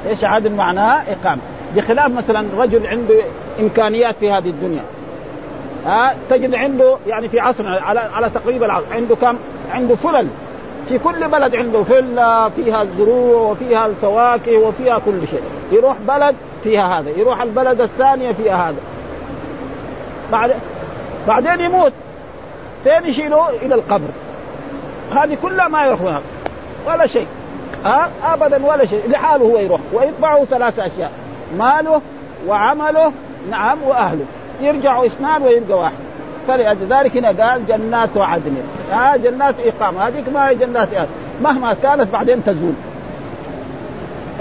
إيش 0.10 0.24
عدن 0.24 0.52
معناه؟ 0.52 1.04
إقامة. 1.12 1.42
بخلاف 1.76 2.12
مثلا 2.12 2.48
رجل 2.58 2.88
عنده 2.88 3.24
إمكانيات 3.60 4.18
في 4.18 4.32
هذه 4.32 4.50
الدنيا. 4.50 4.84
ها؟ 5.86 6.16
تجد 6.30 6.56
عنده 6.56 6.98
يعني 7.08 7.30
في 7.30 7.40
عصرنا 7.40 7.82
على 7.82 8.00
على 8.00 8.30
تقريب 8.30 8.64
العصر 8.64 8.86
عنده 8.92 9.16
كم؟ 9.16 9.38
عنده 9.72 9.96
فلل. 9.96 10.28
في 10.90 11.00
كل 11.00 11.28
بلد 11.28 11.56
عنده 11.56 11.84
فلة 11.84 12.50
فيها 12.50 12.82
الزروع 12.82 13.52
وفيها 13.52 13.86
الفواكه 13.86 14.58
وفيها 14.58 15.00
كل 15.00 15.28
شيء. 15.28 15.44
يروح 15.72 15.96
بلد 16.08 16.36
فيها 16.64 17.00
هذا 17.00 17.10
يروح 17.10 17.42
البلد 17.42 17.82
الثانية 17.82 18.32
فيها 18.32 18.70
هذا. 18.70 18.80
بعد 20.32 20.52
بعدين 21.28 21.60
يموت. 21.60 21.94
فين 22.84 23.06
يشيلوه؟ 23.06 23.50
إلى 23.50 23.76
القبر. 23.76 24.10
هذه 25.16 25.38
كلها 25.42 25.68
ما 25.68 25.86
يروح 25.86 26.20
ولا 26.88 27.08
شيء. 27.08 27.28
ها 27.86 28.10
ابدا 28.24 28.66
ولا 28.66 28.86
شيء 28.86 29.10
لحاله 29.10 29.46
هو 29.46 29.58
يروح 29.60 29.80
ويتبعه 29.94 30.46
ثلاث 30.46 30.80
أشياء 30.80 31.12
ماله 31.58 32.02
وعمله 32.48 33.12
نعم 33.52 33.78
وأهله 33.84 34.26
يرجعوا 34.62 35.06
اثنان 35.06 35.44
ويبقى 35.44 35.80
واحد 35.80 35.94
فلذلك 36.48 37.18
هنا 37.18 37.28
قال 37.28 37.68
جنات 37.68 38.18
عدن 38.18 38.56
آه 38.94 39.16
جنات 39.16 39.56
إقامة 39.66 40.08
هذيك 40.08 40.30
ما 40.30 40.50
هي 40.50 40.56
جنات 40.56 40.94
إقامة. 40.94 41.10
مهما 41.42 41.74
كانت 41.74 42.14
بعدين 42.14 42.44
تزول 42.44 42.74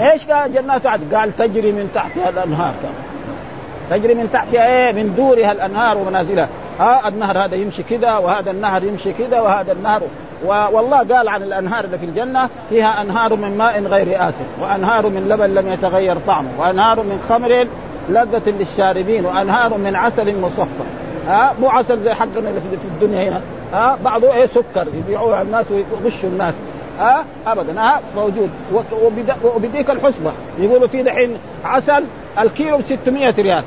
إيش 0.01 0.25
قال 0.31 0.53
جنات 0.53 0.85
عدن؟ 0.85 1.15
قال 1.15 1.37
تجري 1.37 1.71
من 1.71 1.91
تحتها 1.95 2.29
الأنهار 2.29 2.73
كان. 2.83 2.93
تجري 3.89 4.13
من 4.13 4.29
تحتها 4.33 4.67
إيه؟ 4.67 4.91
من 4.93 5.15
دورها 5.15 5.51
الأنهار 5.51 5.97
ومنازلها 5.97 6.49
ها 6.79 7.05
آه 7.05 7.07
النهر 7.07 7.45
هذا 7.45 7.55
يمشي 7.55 7.83
كذا 7.83 8.17
وهذا 8.17 8.51
النهر 8.51 8.83
يمشي 8.83 9.13
كذا 9.13 9.39
وهذا 9.41 9.71
النهر 9.71 10.01
والله 10.45 10.97
قال 10.97 11.29
عن 11.29 11.43
الأنهار 11.43 11.83
اللي 11.83 11.97
في 11.97 12.05
الجنة 12.05 12.49
فيها 12.69 13.01
أنهار 13.01 13.35
من 13.35 13.57
ماء 13.57 13.83
غير 13.83 14.29
آسف 14.29 14.45
وأنهار 14.61 15.09
من 15.09 15.29
لبن 15.29 15.53
لم 15.53 15.73
يتغير 15.73 16.17
طعمه 16.27 16.49
وأنهار 16.59 17.03
من 17.03 17.25
خمر 17.29 17.67
لذة 18.09 18.49
للشاربين 18.49 19.25
وأنهار 19.25 19.77
من 19.77 19.95
عسل 19.95 20.41
مصفى. 20.41 20.83
ها 21.27 21.53
مو 21.61 21.69
عسل 21.69 21.99
زي 22.03 22.13
حقنا 22.13 22.49
اللي 22.49 22.61
في 22.61 22.87
الدنيا 22.87 23.29
هنا. 23.29 23.41
ها 23.73 23.97
بعضه 24.03 24.33
إيه 24.33 24.45
سكر 24.45 24.87
يبيعوه 24.93 25.35
على 25.35 25.45
الناس 25.45 25.65
ويغشوا 25.71 26.29
الناس. 26.29 26.53
ها 26.99 27.25
ابدا. 27.47 27.81
ها 27.81 28.01
موجود. 28.15 28.49
وبديك 29.55 29.89
الحسبة. 29.89 30.31
يقولوا 30.59 30.87
في 30.87 31.03
دحين 31.03 31.37
عسل 31.65 32.03
الكيلو 32.39 32.77
ب 32.77 32.81
600 32.81 33.35
ريال 33.37 33.63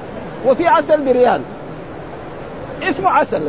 وفي 0.46 0.68
عسل 0.68 1.04
بريال. 1.04 1.40
اسمه 2.82 3.10
عسل. 3.10 3.42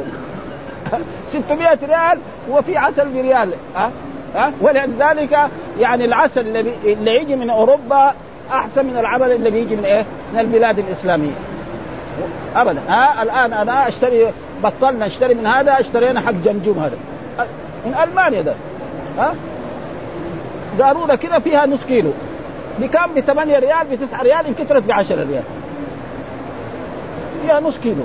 600 1.33 1.77
ريال 1.83 2.19
وفي 2.49 2.77
عسل 2.77 3.09
بريال 3.09 3.53
ها؟ 3.75 3.91
ها؟ 4.35 4.51
ولذلك 4.61 5.39
يعني 5.79 6.05
العسل 6.05 6.47
اللي, 6.47 6.73
اللي 6.93 7.15
يجي 7.21 7.35
من 7.35 7.49
أوروبا 7.49 8.13
أحسن 8.51 8.85
من 8.85 8.97
العسل 8.97 9.31
اللي 9.31 9.51
بيجي 9.51 9.75
من 9.75 9.85
إيه؟ 9.85 10.05
من 10.33 10.39
البلاد 10.39 10.79
الإسلامية. 10.79 11.33
ابدا. 12.55 12.81
ها؟ 12.87 13.23
الآن 13.23 13.53
أنا 13.53 13.87
أشتري 13.87 14.33
بطلنا 14.63 15.05
اشتري 15.05 15.33
من 15.33 15.47
هذا 15.47 15.79
اشترينا 15.79 16.21
حق 16.21 16.31
جمجوم 16.31 16.79
هذا. 16.79 16.97
من 17.85 17.95
ألمانيا 18.03 18.41
ده. 18.41 18.53
ها؟ 19.17 19.35
قاروره 20.79 21.15
كذا 21.15 21.39
فيها 21.39 21.65
نص 21.65 21.85
كيلو. 21.85 22.11
بكم 22.79 23.13
ب 23.15 23.19
8 23.19 23.59
ريال 23.59 23.87
ب 23.91 23.95
9 23.95 24.21
ريال 24.21 24.45
انكسرت 24.45 24.83
ب 24.83 24.91
10 24.91 25.15
ريال. 25.15 25.43
فيها 27.41 27.59
نص 27.59 27.77
كيلو. 27.79 28.03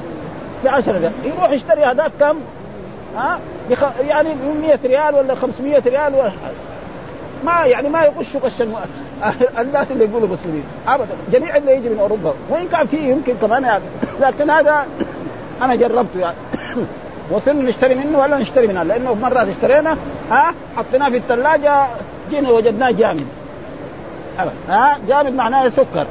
ب 0.64 0.68
10 0.68 0.98
ريال. 0.98 1.12
يروح 1.24 1.50
يشتري 1.50 1.84
هذاك 1.84 2.10
كم؟ 2.20 2.38
ها. 3.18 3.38
يعني 4.00 4.34
100 4.34 4.78
ريال 4.84 5.14
ولا 5.14 5.34
500 5.34 5.82
ريال 5.86 6.14
و... 6.14 6.28
ما 7.44 7.64
يعني 7.64 7.88
ما 7.88 8.04
يغشوا 8.04 8.40
غش. 8.40 8.62
الناس 9.60 9.90
اللي 9.90 10.04
يقولوا 10.04 10.28
مسلمين. 10.28 10.64
ابدا. 10.88 11.14
جميع 11.32 11.56
اللي 11.56 11.76
يجي 11.76 11.88
من 11.88 11.98
أوروبا. 11.98 12.34
وإن 12.48 12.68
كان 12.68 12.86
فيه 12.86 13.10
يمكن 13.10 13.34
كمان 13.40 13.62
يعني 13.64 13.84
لكن 14.20 14.50
هذا 14.50 14.86
أنا 15.62 15.74
جربته 15.74 16.20
يعني. 16.20 16.36
وصلنا 17.30 17.62
نشتري 17.62 17.94
منه 17.94 18.18
ولا 18.18 18.38
نشتري 18.38 18.66
منه؟ 18.66 18.82
لأنه 18.82 19.14
مرات 19.14 19.48
اشترينا 19.48 19.96
ها؟ 20.30 20.54
حطيناه 20.76 21.10
في 21.10 21.16
الثلاجة 21.16 21.86
جينا 22.30 22.50
وجدناه 22.50 22.90
جامد. 22.90 23.26
ها؟ 24.68 24.98
جامد 25.08 25.34
معناه 25.34 25.68
سكر. 25.68 26.06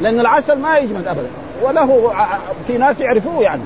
لأن 0.00 0.20
العسل 0.20 0.58
ما 0.58 0.78
يجمد 0.78 1.06
ابدا. 1.06 1.28
وله 1.62 2.12
في 2.66 2.78
ناس 2.78 3.00
يعرفوه 3.00 3.42
يعني. 3.42 3.62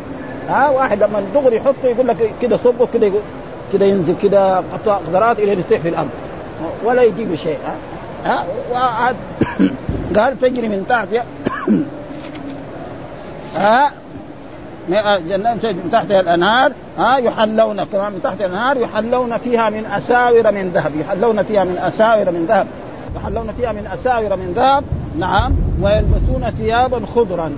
ها 0.49 0.71
واحد 0.71 1.03
لما 1.03 1.25
دغري 1.35 1.57
يحطه 1.57 1.85
يقول 1.85 2.09
لك 2.09 2.35
كده 2.43 2.57
صبه 2.57 2.87
كده 2.95 3.13
كده 3.73 3.87
ينزل 3.87 4.17
كده 4.23 4.63
قطرات 4.87 5.39
إلى 5.39 5.61
يطيح 5.61 5.81
في 5.81 5.89
الأرض. 5.89 6.11
ولا 6.85 7.03
يجيب 7.03 7.35
شيء 7.35 7.59
ها؟ 8.25 8.45
ها؟ 8.75 9.15
قال 10.17 10.41
تجري 10.43 10.69
من 10.69 10.87
تحت 10.89 11.09
ها؟ 13.57 13.93
جنات 15.19 15.65
من 15.67 15.91
تحتها 15.93 16.21
الأنهار 16.21 16.73
ها؟ 16.99 17.17
يحلون 17.17 17.85
كمان 17.85 18.13
من 18.13 18.21
تحت 18.23 18.41
الأنهار 18.41 18.77
يحلون 18.77 19.39
فيها 19.39 19.71
من 19.71 19.87
أساور 19.87 20.53
من 20.53 20.71
ذهب 20.71 20.93
يحلون 21.01 21.43
فيها 21.43 21.65
من 21.65 21.79
أساور 21.79 22.31
من 22.31 22.47
ذهب 22.49 22.67
يحلون 23.17 23.53
فيها 23.53 23.73
من 23.73 23.87
أساور 23.87 24.37
من 24.37 24.53
ذهب. 24.57 24.85
نعم 25.19 25.57
ويلبسون 25.83 26.51
ثيابا 26.51 27.07
خضرا. 27.07 27.53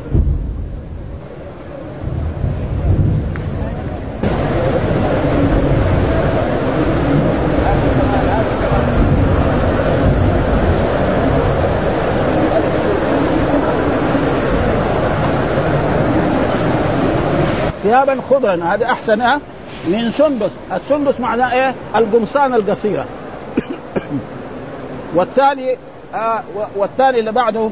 ثيابا 17.92 18.20
خضرا. 18.30 18.64
هذا 18.64 18.86
أحسن 18.86 19.18
من 19.88 20.10
سندس. 20.10 20.50
السندس 20.72 21.20
معناه 21.20 21.52
إيه؟ 21.52 21.74
القمصان 21.96 22.54
القصيره 22.54 23.04
والتالي 25.14 25.76
آه 26.14 26.42
والتالي 26.76 27.20
اللي 27.20 27.32
بعده 27.32 27.70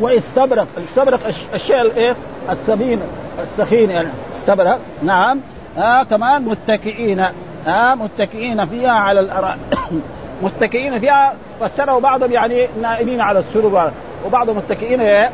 واستبرق. 0.00 0.66
الاستبرق 0.76 1.20
الشيء 1.54 1.80
الايه 1.80 2.16
السمين 2.50 3.00
السخين 3.42 3.90
يعني. 3.90 4.08
استبرق. 4.38 4.78
نعم. 5.02 5.40
آه 5.78 6.02
كمان 6.02 6.42
متكئين. 6.42 7.20
آه 7.68 7.94
متكئين 7.94 8.66
فيها 8.66 8.90
على 8.90 9.20
الارائك 9.20 9.58
متكئين 10.42 11.00
فيها. 11.00 11.34
فسره 11.60 11.98
بعضهم 11.98 12.32
يعني 12.32 12.68
نائمين 12.82 13.20
على 13.20 13.38
السرور. 13.38 13.90
وبعضهم 14.26 14.56
متكئين 14.56 15.00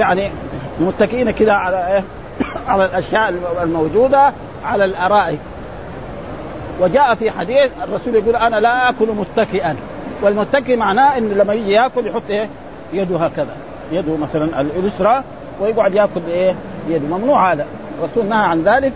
يعني 0.00 0.32
متكئين 0.80 1.30
كذا 1.30 1.52
على 1.52 1.92
إيه؟ 1.94 2.04
على 2.68 2.84
الأشياء 2.84 3.34
الموجودة 3.62 4.32
على 4.64 4.84
الأرائك. 4.84 5.38
وجاء 6.80 7.14
في 7.14 7.30
حديث 7.30 7.70
الرسول 7.82 8.14
يقول 8.14 8.36
أنا 8.36 8.56
لا 8.56 8.90
آكل 8.90 9.08
متكئا. 9.08 9.76
والمتكئ 10.22 10.76
معناه 10.76 11.18
انه 11.18 11.34
لما 11.34 11.54
يجي 11.54 11.70
يأكل 11.70 12.06
يحط 12.06 12.22
إيه؟ 12.30 12.48
يده 12.92 13.16
هكذا. 13.16 13.56
يده 13.92 14.16
مثلا 14.16 14.60
اليسرى 14.60 15.22
ويقعد 15.60 15.94
يأكل 15.94 16.20
بايه 16.20 16.54
بيده 16.88 17.16
ممنوع 17.16 17.52
هذا. 17.52 17.66
الرسول 17.98 18.26
نهى 18.26 18.44
عن 18.44 18.62
ذلك. 18.62 18.92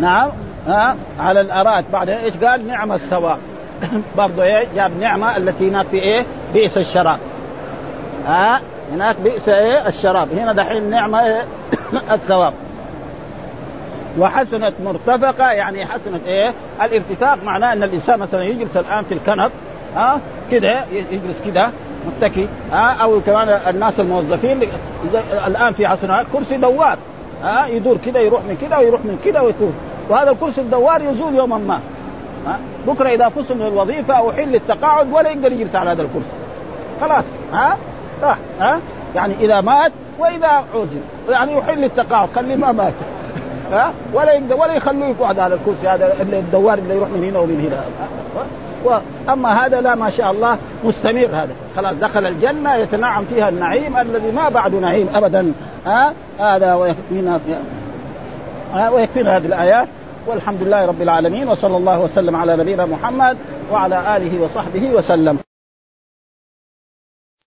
نعم. 0.00 0.30
ها؟ 0.66 0.96
على 1.20 1.40
الأرائك. 1.40 1.84
بعد 1.92 2.08
إيش 2.08 2.36
قال؟ 2.36 2.66
نعم 2.66 2.92
الثواب. 2.92 3.38
برضه 4.18 4.42
إيه؟ 4.42 4.66
جاب 4.74 4.90
نعمة 5.00 5.36
التي 5.36 5.68
هناك 5.68 5.86
في 5.86 5.96
إيه؟ 5.96 6.26
بئس 6.54 6.78
الشراب. 6.78 7.18
ها؟ 8.26 8.60
هناك 8.92 9.20
بئس 9.20 9.48
إيه 9.48 9.88
الشراب 9.88 10.32
هنا 10.32 10.52
دحين 10.52 10.90
نعمة 10.90 11.26
إيه؟ 11.26 11.44
الثواب 12.14 12.52
وحسنت 14.18 14.74
مرتفقة 14.84 15.50
يعني 15.50 15.86
حسنت 15.86 16.26
إيه 16.26 16.52
الارتفاق 16.82 17.38
معناه 17.44 17.72
إن 17.72 17.82
الإنسان 17.82 18.18
مثلا 18.18 18.42
يجلس 18.44 18.76
الآن 18.76 19.04
في 19.04 19.14
الكنب 19.14 19.50
ها 19.94 20.14
أه؟ 20.14 20.20
كده 20.50 20.84
يجلس 20.92 21.42
كده 21.46 21.70
متكي 22.06 22.48
ها 22.72 22.90
أه؟ 22.90 23.02
أو 23.02 23.20
كمان 23.20 23.48
الناس 23.48 24.00
الموظفين 24.00 24.68
الآن 25.46 25.72
في 25.72 25.86
عصرنا 25.86 26.24
كرسي 26.32 26.56
دوار 26.56 26.98
ها 27.42 27.64
أه؟ 27.64 27.66
يدور 27.66 27.96
كده 28.06 28.20
يروح 28.20 28.40
من 28.42 28.56
كده 28.62 28.78
ويروح 28.78 29.00
من 29.04 29.18
كده 29.24 29.42
ويطول 29.42 29.72
وهذا 30.08 30.30
الكرسي 30.30 30.60
الدوار 30.60 31.02
يزول 31.02 31.34
يوما 31.34 31.58
ما 31.58 31.80
ها 32.46 32.58
بكرة 32.86 33.08
إذا 33.08 33.28
فصل 33.28 33.54
من 33.54 33.66
الوظيفة 33.66 34.14
أو 34.14 34.32
حل 34.32 34.54
التقاعد 34.54 35.12
ولا 35.12 35.30
يقدر 35.30 35.52
يجلس 35.52 35.74
على 35.74 35.90
هذا 35.90 36.02
الكرسي 36.02 36.32
خلاص 37.00 37.24
ها 37.52 37.76
راح 38.22 38.38
ها؟ 38.60 38.80
يعني 39.14 39.34
إذا 39.34 39.60
مات 39.60 39.92
وإذا 40.18 40.64
عزل. 40.74 41.00
يعني 41.28 41.52
يحل 41.52 41.84
التقاعد 41.84 42.28
خليه 42.34 42.56
ما 42.56 42.72
مات. 42.72 42.92
ها؟ 43.72 43.92
ولا 44.12 44.32
يقدر 44.32 44.56
ولا 44.56 44.72
يخلوه 44.72 45.08
يقعد 45.08 45.38
على 45.38 45.54
الكرسي 45.54 45.88
هذا 45.88 46.22
الدوار 46.22 46.78
اللي 46.78 46.94
يروح 46.94 47.08
من 47.08 47.24
هنا 47.24 47.38
ومن 47.38 47.60
هنا. 47.60 47.84
وأما 48.84 49.66
هذا 49.66 49.80
لا 49.80 49.94
ما 49.94 50.10
شاء 50.10 50.30
الله 50.30 50.58
مستمر 50.84 51.26
هذا. 51.26 51.54
خلاص 51.76 51.94
دخل 51.94 52.26
الجنة 52.26 52.74
يتنعم 52.74 53.24
فيها 53.24 53.48
النعيم 53.48 53.96
الذي 53.96 54.30
ما 54.30 54.48
بعده 54.48 54.78
نعيم 54.78 55.08
ابدا. 55.14 55.52
ها؟ 55.86 56.12
هذا 56.40 56.74
ويكفينا 56.74 57.40
ويكفينا 58.92 59.36
هذه 59.36 59.46
الآيات. 59.46 59.88
والحمد 60.26 60.62
لله 60.62 60.86
رب 60.86 61.02
العالمين 61.02 61.48
وصلى 61.48 61.76
الله 61.76 62.00
وسلم 62.00 62.36
على 62.36 62.56
نبينا 62.56 62.86
محمد 62.86 63.36
وعلى 63.72 64.16
آله 64.16 64.42
وصحبه 64.42 64.90
وسلم. 64.94 65.38